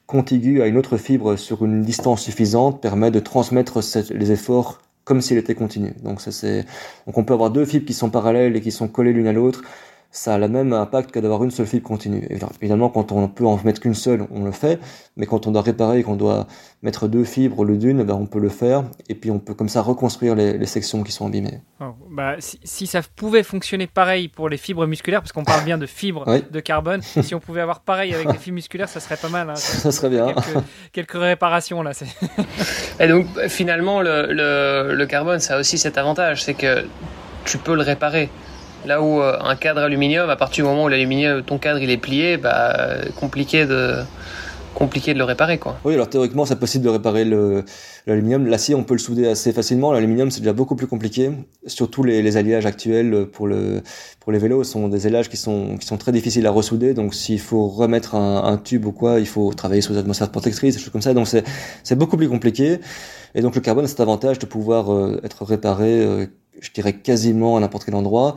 contigu 0.07 0.62
à 0.62 0.66
une 0.66 0.77
autre 0.77 0.96
fibre 0.96 1.37
sur 1.37 1.64
une 1.64 1.83
distance 1.83 2.22
suffisante 2.22 2.81
permet 2.81 3.11
de 3.11 3.20
transmettre 3.20 3.81
les 4.11 4.33
efforts 4.33 4.81
comme 5.05 5.20
s'il 5.20 5.38
était 5.38 5.55
continu. 5.55 5.94
Donc 6.03 6.20
ça 6.20 6.33
c'est 6.33 6.64
donc 7.07 7.16
on 7.18 7.25
peut 7.25 7.35
avoir 7.35 7.51
deux 7.51 7.64
fibres 7.64 7.87
qui 7.87 7.94
sont 7.94 8.11
parallèles 8.11 8.57
et 8.57 8.61
qui 8.61 8.72
sont 8.72 8.88
collées 8.88 9.12
l'une 9.12 9.29
à 9.29 9.33
l'autre 9.33 9.62
ça 10.11 10.35
a 10.35 10.38
le 10.38 10.49
même 10.49 10.73
impact 10.73 11.11
que 11.11 11.19
d'avoir 11.19 11.45
une 11.45 11.51
seule 11.51 11.66
fibre 11.66 11.87
continue. 11.87 12.27
Évidemment, 12.61 12.88
quand 12.88 13.12
on 13.12 13.29
peut 13.29 13.45
en 13.45 13.61
mettre 13.64 13.81
qu'une 13.81 13.95
seule, 13.95 14.27
on 14.31 14.45
le 14.45 14.51
fait, 14.51 14.81
mais 15.16 15.27
quand 15.27 15.47
on 15.47 15.53
doit 15.53 15.62
réparer, 15.62 16.03
qu'on 16.03 16.16
doit 16.16 16.47
mettre 16.83 17.09
deux 17.09 17.25
fibres 17.25 17.59
au 17.59 17.64
lieu 17.64 17.77
d'une, 17.77 18.03
ben 18.03 18.14
on 18.14 18.27
peut 18.27 18.38
le 18.38 18.49
faire, 18.49 18.85
et 19.09 19.14
puis 19.14 19.31
on 19.31 19.38
peut 19.38 19.55
comme 19.55 19.69
ça 19.69 19.83
reconstruire 19.83 20.35
les, 20.35 20.57
les 20.57 20.66
sections 20.66 21.03
qui 21.03 21.12
sont 21.12 21.27
abîmées. 21.27 21.61
Oh, 21.81 21.95
bah, 22.11 22.37
si, 22.38 22.59
si, 22.64 22.87
ça 22.87 23.01
pouvait 23.16 23.42
fonctionner 23.42 23.87
pareil 23.87 24.29
pour 24.29 24.49
les 24.49 24.57
fibres 24.57 24.87
musculaires, 24.87 25.21
parce 25.21 25.33
qu'on 25.33 25.45
parle 25.45 25.64
bien 25.64 25.79
de 25.79 25.87
fibres 25.87 26.25
oui. 26.27 26.42
de 26.51 26.61
carbone, 26.61 27.03
si 27.23 27.35
on 27.35 27.40
pouvait 27.40 27.61
avoir 27.61 27.81
pareil 27.81 28.14
avec 28.14 28.31
les 28.31 28.38
fibres 28.38 28.55
musculaires, 28.55 28.88
ça 28.88 29.01
serait 29.01 29.16
pas 29.16 29.29
mal. 29.29 29.51
Hein. 29.51 29.57
Ça, 29.57 29.79
ça, 29.79 29.92
serait 29.92 30.11
bien. 30.11 30.33
Quelques, 30.33 30.64
quelques 30.92 31.23
réparations 31.23 31.83
là. 31.83 31.92
et 33.01 33.09
donc 33.09 33.27
finalement, 33.49 34.01
le, 34.01 34.33
le, 34.33 34.95
le 34.95 35.07
carbone, 35.07 35.40
ça 35.40 35.57
a 35.57 35.61
aussi 35.61 35.79
cet 35.79 35.99
avantage, 35.99 36.45
c'est 36.45 36.55
que 36.55 36.87
tu 37.45 37.59
peux 37.59 37.75
le 37.75 37.83
réparer. 37.83 38.31
Là 38.87 39.03
où 39.03 39.20
euh, 39.20 39.37
un 39.40 39.57
cadre 39.57 39.83
aluminium, 39.83 40.31
à 40.31 40.37
partir 40.37 40.64
du 40.64 40.70
moment 40.70 40.85
où 40.85 40.88
l'aluminium, 40.88 41.42
ton 41.42 41.59
cadre 41.59 41.81
il 41.81 41.90
est 41.90 41.96
plié, 41.96 42.37
bah, 42.37 42.96
compliqué 43.18 43.66
de 43.66 43.96
compliqué 44.75 45.14
de 45.14 45.18
le 45.18 45.25
réparer 45.25 45.57
quoi. 45.57 45.79
Oui, 45.87 45.94
alors 45.94 46.07
théoriquement 46.07 46.44
c'est 46.44 46.61
possible 46.61 46.85
de 46.85 46.90
réparer 46.90 47.25
l'aluminium. 48.07 48.46
L'acier 48.46 48.75
on 48.75 48.85
peut 48.85 48.92
le 48.92 48.99
souder 48.99 49.27
assez 49.27 49.53
facilement. 49.55 49.90
L'aluminium 49.90 50.31
c'est 50.31 50.40
déjà 50.40 50.53
beaucoup 50.53 50.77
plus 50.77 50.87
compliqué. 50.87 51.31
Surtout 51.66 52.05
les, 52.05 52.20
les, 52.20 52.37
alliages 52.37 52.66
actuels 52.66 53.27
pour 53.33 53.46
le 53.46 53.83
pour 54.20 54.33
les 54.33 54.38
vélos 54.38 54.64
sont 54.64 54.88
des 54.88 55.07
alliages 55.07 55.31
qui 55.31 55.38
sont 55.38 55.79
qui 55.79 55.87
sont 55.87 55.96
très 55.96 56.12
difficiles 56.12 56.46
à 56.46 56.51
ressouder. 56.51 56.92
Donc 56.92 57.14
s'il 57.14 57.40
faut 57.40 57.68
remettre 57.68 58.14
un, 58.16 58.44
un, 58.44 58.59
tube 58.59 58.85
ou 58.85 58.92
quoi, 58.92 59.18
il 59.18 59.27
faut 59.27 59.55
travailler 59.55 59.81
sous 59.81 59.96
atmosphère 59.96 60.31
protectrice, 60.31 60.77
des 60.77 60.81
choses 60.81 60.92
comme 60.92 61.01
ça. 61.01 61.14
Donc 61.14 61.27
c'est 61.27 61.44
c'est 61.83 61.96
beaucoup 61.96 62.18
plus 62.18 62.29
compliqué. 62.29 62.81
Et 63.37 63.42
donc 63.42 63.55
le 63.55 63.61
carbone 63.61 63.85
a 63.85 63.88
cet 63.88 64.01
avantage 64.01 64.38
de 64.38 64.46
pouvoir 64.46 64.90
euh, 64.90 65.20
être 65.22 65.44
réparé, 65.44 66.01
euh, 66.01 66.27
je 66.59 66.70
dirais 66.72 66.94
quasiment 66.94 67.59
à 67.59 67.61
n'importe 67.61 67.85
quel 67.85 67.94
endroit. 67.94 68.37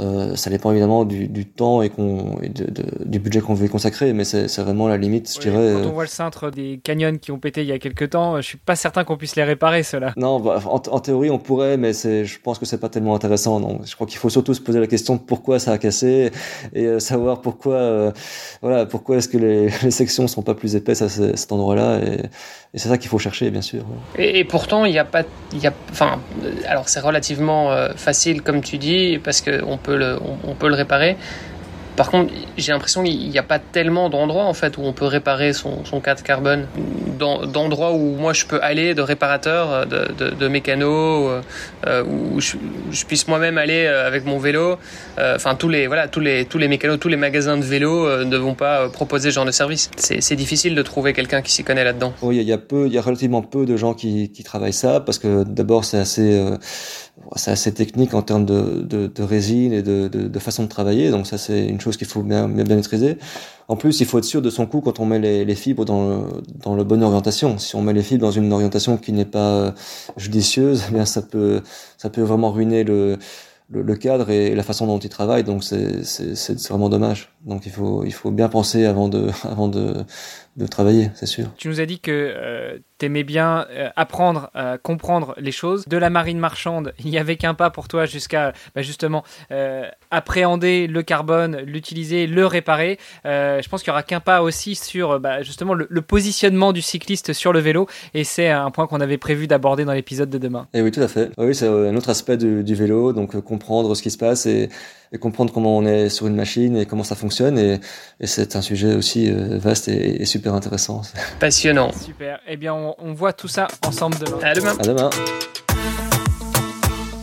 Euh, 0.00 0.36
ça 0.36 0.48
dépend 0.48 0.70
évidemment 0.70 1.04
du, 1.04 1.28
du 1.28 1.44
temps 1.46 1.82
et, 1.82 1.90
qu'on, 1.90 2.38
et 2.42 2.48
de, 2.48 2.64
de, 2.64 2.82
du 3.04 3.18
budget 3.18 3.40
qu'on 3.42 3.52
veut 3.52 3.66
y 3.66 3.68
consacrer, 3.68 4.14
mais 4.14 4.24
c'est, 4.24 4.48
c'est 4.48 4.62
vraiment 4.62 4.88
la 4.88 4.96
limite, 4.96 5.30
je 5.30 5.38
Oui, 5.38 5.44
dirais. 5.54 5.74
Quand 5.82 5.90
on 5.90 5.92
voit 5.92 6.04
le 6.04 6.08
cintre 6.08 6.50
des 6.50 6.80
canyons 6.82 7.18
qui 7.18 7.30
ont 7.30 7.38
pété 7.38 7.60
il 7.60 7.66
y 7.68 7.72
a 7.72 7.78
quelques 7.78 8.08
temps, 8.08 8.36
je 8.36 8.40
suis 8.42 8.56
pas 8.56 8.74
certain 8.74 9.04
qu'on 9.04 9.18
puisse 9.18 9.36
les 9.36 9.44
réparer, 9.44 9.82
ceux-là. 9.82 10.14
Non, 10.16 10.40
bah, 10.40 10.62
en, 10.64 10.76
en 10.76 11.00
théorie 11.00 11.28
on 11.28 11.38
pourrait, 11.38 11.76
mais 11.76 11.92
c'est, 11.92 12.24
je 12.24 12.40
pense 12.40 12.58
que 12.58 12.64
c'est 12.64 12.78
pas 12.80 12.88
tellement 12.88 13.14
intéressant. 13.14 13.60
Non, 13.60 13.80
je 13.84 13.94
crois 13.94 14.06
qu'il 14.06 14.16
faut 14.18 14.30
surtout 14.30 14.54
se 14.54 14.62
poser 14.62 14.80
la 14.80 14.86
question 14.86 15.16
de 15.16 15.20
pourquoi 15.20 15.58
ça 15.58 15.72
a 15.72 15.78
cassé 15.78 16.30
et 16.72 16.86
euh, 16.86 16.98
savoir 16.98 17.42
pourquoi, 17.42 17.74
euh, 17.74 18.12
voilà, 18.62 18.86
pourquoi 18.86 19.18
est-ce 19.18 19.28
que 19.28 19.36
les, 19.36 19.68
les 19.82 19.90
sections 19.90 20.26
sont 20.26 20.42
pas 20.42 20.54
plus 20.54 20.74
épaisses 20.74 21.02
à 21.02 21.10
ce- 21.10 21.36
cet 21.36 21.52
endroit-là, 21.52 21.98
et, 21.98 22.14
et 22.74 22.78
c'est 22.78 22.88
ça 22.88 22.96
qu'il 22.96 23.10
faut 23.10 23.18
chercher, 23.18 23.50
bien 23.50 23.60
sûr. 23.60 23.84
Et, 24.16 24.38
et 24.38 24.44
pourtant, 24.44 24.86
il 24.86 24.92
n'y 24.92 24.98
a 24.98 25.04
pas, 25.04 25.22
il 25.52 25.58
y 25.58 25.66
a, 25.66 25.72
enfin, 25.90 26.18
euh, 26.42 26.50
alors 26.66 26.88
c'est 26.88 27.00
relativement 27.00 27.70
euh, 27.72 27.90
facile 27.94 28.40
comme 28.40 28.62
tu 28.62 28.78
dis 28.78 29.18
parce 29.22 29.42
que 29.42 29.62
on 29.64 29.76
on 29.88 30.54
peut 30.54 30.68
le 30.68 30.74
réparer. 30.74 31.16
Par 31.96 32.10
contre, 32.10 32.32
j'ai 32.56 32.72
l'impression 32.72 33.02
qu'il 33.02 33.28
n'y 33.28 33.38
a 33.38 33.42
pas 33.42 33.58
tellement 33.58 34.08
d'endroits 34.08 34.44
en 34.44 34.54
fait 34.54 34.78
où 34.78 34.82
on 34.82 34.92
peut 34.92 35.06
réparer 35.06 35.52
son, 35.52 35.84
son 35.84 36.00
4 36.00 36.22
carbone, 36.22 36.66
d'endroits 37.18 37.92
où 37.92 38.16
moi 38.16 38.32
je 38.32 38.46
peux 38.46 38.60
aller, 38.62 38.94
de 38.94 39.02
réparateurs, 39.02 39.86
de, 39.86 40.10
de, 40.18 40.30
de 40.30 40.48
mécanos, 40.48 41.30
euh, 41.30 41.40
euh, 41.86 42.04
où 42.04 42.40
je, 42.40 42.56
puisse 43.06 43.28
moi-même 43.28 43.58
aller 43.58 43.84
euh, 43.84 44.06
avec 44.06 44.24
mon 44.24 44.38
vélo. 44.38 44.78
Euh, 45.18 45.36
Enfin, 45.36 45.56
tous 45.56 45.68
les, 45.68 45.86
voilà, 45.86 46.06
tous 46.06 46.20
les, 46.20 46.44
tous 46.44 46.58
les 46.58 46.68
mécanos, 46.68 47.00
tous 47.00 47.08
les 47.08 47.16
magasins 47.16 47.56
de 47.56 47.64
vélo 47.64 48.06
euh, 48.06 48.24
ne 48.24 48.36
vont 48.36 48.54
pas 48.54 48.82
euh, 48.82 48.88
proposer 48.88 49.30
ce 49.30 49.34
genre 49.34 49.44
de 49.44 49.50
service. 49.50 49.90
C'est 49.96 50.36
difficile 50.36 50.74
de 50.74 50.82
trouver 50.82 51.12
quelqu'un 51.14 51.42
qui 51.42 51.50
s'y 51.50 51.64
connaît 51.64 51.82
là-dedans. 51.82 52.12
Oui, 52.22 52.36
il 52.36 52.42
y 52.46 52.52
a 52.52 52.58
peu, 52.58 52.86
il 52.86 52.92
y 52.92 52.98
a 52.98 53.02
relativement 53.02 53.42
peu 53.42 53.66
de 53.66 53.76
gens 53.76 53.94
qui, 53.94 54.30
travaillent 54.44 54.72
ça 54.72 55.00
parce 55.00 55.18
que 55.18 55.44
d'abord 55.44 55.84
c'est 55.84 55.98
assez, 55.98 56.32
euh, 56.32 56.56
c'est 57.36 57.50
assez 57.50 57.72
technique 57.72 58.12
en 58.14 58.22
termes 58.22 58.44
de, 58.44 58.82
de, 58.82 59.06
de 59.06 59.22
résine 59.22 59.72
et 59.72 59.82
de, 59.82 60.08
de, 60.08 60.28
de 60.28 60.38
façon 60.38 60.64
de 60.64 60.68
travailler. 60.68 61.10
Donc 61.10 61.26
ça 61.26 61.38
c'est 61.38 61.64
une 61.64 61.80
chose 61.82 61.96
qu'il 61.96 62.06
faut 62.06 62.22
bien, 62.22 62.48
bien, 62.48 62.64
maîtriser. 62.64 63.18
En 63.68 63.76
plus, 63.76 64.00
il 64.00 64.06
faut 64.06 64.18
être 64.18 64.24
sûr 64.24 64.42
de 64.42 64.50
son 64.50 64.66
coup 64.66 64.80
quand 64.80 65.00
on 65.00 65.06
met 65.06 65.18
les, 65.18 65.54
fibres 65.54 65.84
dans 65.84 66.08
le, 66.08 66.42
dans 66.62 66.74
le 66.74 66.84
bonne 66.84 67.02
orientation. 67.02 67.58
Si 67.58 67.76
on 67.76 67.82
met 67.82 67.92
les 67.92 68.02
fibres 68.02 68.22
dans 68.22 68.30
une 68.30 68.52
orientation 68.52 68.96
qui 68.96 69.12
n'est 69.12 69.24
pas 69.24 69.50
euh, 69.52 69.72
judicieuse, 70.16 70.84
eh 70.88 70.92
bien 70.92 71.04
ça 71.04 71.22
peut, 71.22 71.62
ça 71.98 72.10
peut 72.10 72.22
vraiment 72.22 72.50
ruiner 72.50 72.84
le, 72.84 73.18
le, 73.70 73.96
cadre 73.96 74.30
et 74.30 74.54
la 74.54 74.62
façon 74.62 74.86
dont 74.86 74.98
il 74.98 75.08
travaille. 75.08 75.44
Donc 75.44 75.64
c'est 75.64 76.68
vraiment 76.68 76.88
dommage. 76.88 77.30
Donc 77.44 77.66
il 77.66 77.72
faut, 77.72 78.04
il 78.04 78.12
faut 78.12 78.30
bien 78.30 78.48
penser 78.48 78.84
avant 78.84 79.08
de, 79.08 79.30
avant 79.44 79.68
de, 79.68 80.04
de 80.56 80.66
travailler, 80.66 81.10
c'est 81.14 81.26
sûr. 81.26 81.52
Tu 81.56 81.68
nous 81.68 81.80
as 81.80 81.86
dit 81.86 82.00
que 82.00 82.10
euh, 82.10 82.78
tu 83.02 83.06
aimais 83.06 83.24
bien 83.24 83.66
euh, 83.70 83.88
apprendre, 83.96 84.50
à 84.54 84.78
comprendre 84.78 85.34
les 85.36 85.50
choses. 85.50 85.86
De 85.88 85.96
la 85.96 86.08
marine 86.08 86.38
marchande, 86.38 86.94
il 87.04 87.10
n'y 87.10 87.18
avait 87.18 87.36
qu'un 87.36 87.54
pas 87.54 87.70
pour 87.70 87.88
toi 87.88 88.06
jusqu'à 88.06 88.52
bah, 88.76 88.82
justement 88.82 89.24
euh, 89.50 89.88
appréhender 90.12 90.86
le 90.86 91.02
carbone, 91.02 91.58
l'utiliser, 91.66 92.28
le 92.28 92.46
réparer. 92.46 92.98
Euh, 93.26 93.60
je 93.60 93.68
pense 93.68 93.82
qu'il 93.82 93.90
y 93.90 93.90
aura 93.90 94.04
qu'un 94.04 94.20
pas 94.20 94.42
aussi 94.42 94.76
sur 94.76 95.18
bah, 95.18 95.42
justement 95.42 95.74
le, 95.74 95.86
positionnement 96.02 96.72
du 96.72 96.82
cycliste 96.82 97.32
sur 97.32 97.52
le 97.52 97.58
vélo. 97.58 97.88
Et 98.14 98.22
c'est 98.22 98.48
un 98.48 98.70
point 98.70 98.86
qu'on 98.86 99.00
avait 99.00 99.18
prévu 99.18 99.48
d'aborder 99.48 99.84
dans 99.84 99.92
l'épisode 99.92 100.30
de 100.30 100.38
demain. 100.38 100.68
Et 100.72 100.80
oui, 100.82 100.92
tout 100.92 101.00
à 101.00 101.08
fait. 101.08 101.30
Oui, 101.38 101.54
c'est 101.54 101.66
un 101.66 101.96
autre 101.96 102.10
aspect 102.10 102.36
du, 102.36 102.62
du 102.62 102.74
vélo, 102.74 103.12
donc 103.12 103.34
euh, 103.34 103.40
comprendre 103.40 103.94
ce 103.96 104.02
qui 104.02 104.10
se 104.10 104.18
passe 104.18 104.46
et, 104.46 104.68
et 105.12 105.18
comprendre 105.18 105.52
comment 105.52 105.76
on 105.76 105.84
est 105.84 106.08
sur 106.08 106.26
une 106.26 106.34
machine 106.34 106.76
et 106.76 106.86
comment 106.86 107.04
ça 107.04 107.14
fonctionne. 107.14 107.58
Et, 107.58 107.80
et 108.20 108.26
c'est 108.26 108.56
un 108.56 108.62
sujet 108.62 108.94
aussi 108.94 109.30
euh, 109.30 109.58
vaste 109.58 109.88
et, 109.88 110.22
et 110.22 110.24
super 110.24 110.54
intéressant. 110.54 111.02
Passionnant. 111.40 111.92
Super. 111.92 112.40
Eh 112.48 112.56
bien, 112.56 112.74
on, 112.74 112.94
on 112.98 113.12
voit 113.12 113.32
tout 113.32 113.48
ça 113.48 113.68
ensemble 113.86 114.16
demain. 114.18 114.38
À 114.42 114.54
demain. 114.54 114.74
À 114.78 114.82
demain. 114.82 115.10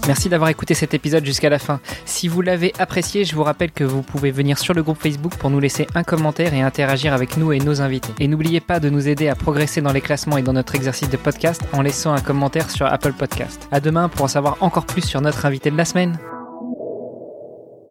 Merci 0.10 0.28
d'avoir 0.28 0.50
écouté 0.50 0.74
cet 0.74 0.96
épisode 0.96 1.24
jusqu'à 1.24 1.50
la 1.50 1.60
fin. 1.60 1.80
Si 2.06 2.28
vous 2.28 2.42
l'avez 2.42 2.74
apprécié, 2.80 3.26
je 3.26 3.36
vous 3.36 3.44
rappelle 3.44 3.72
que 3.72 3.84
vous 3.84 4.02
pouvez 4.02 4.32
venir 4.32 4.58
sur 4.58 4.74
le 4.74 4.82
groupe 4.82 5.00
Facebook 5.00 5.36
pour 5.36 5.52
nous 5.52 5.60
laisser 5.60 5.86
un 5.94 6.02
commentaire 6.02 6.56
et 6.56 6.62
interagir 6.62 7.14
avec 7.14 7.38
nous 7.38 7.52
et 7.52 7.60
nos 7.60 7.82
invités. 7.82 8.14
Et 8.20 8.28
n'oubliez 8.28 8.60
pas 8.60 8.80
de 8.80 8.90
nous 8.90 9.08
aider 9.08 9.28
à 9.28 9.36
progresser 9.36 9.82
dans 9.82 9.94
les 9.94 10.02
classements 10.02 10.38
et 10.38 10.42
dans 10.42 10.54
notre 10.54 10.74
exercice 10.74 11.12
de 11.12 11.18
podcast 11.18 11.62
en 11.74 11.84
laissant 11.84 12.12
un 12.12 12.22
commentaire 12.22 12.72
sur 12.72 12.88
Apple 12.88 13.14
Podcast. 13.14 13.68
À 13.72 13.80
demain 13.80 14.10
pour 14.10 14.24
en 14.24 14.28
savoir 14.28 14.58
encore 14.62 14.88
plus 14.88 15.06
sur 15.06 15.22
notre 15.22 15.46
invité 15.46 15.70
de 15.70 15.78
la 15.78 15.86
semaine. 15.86 16.18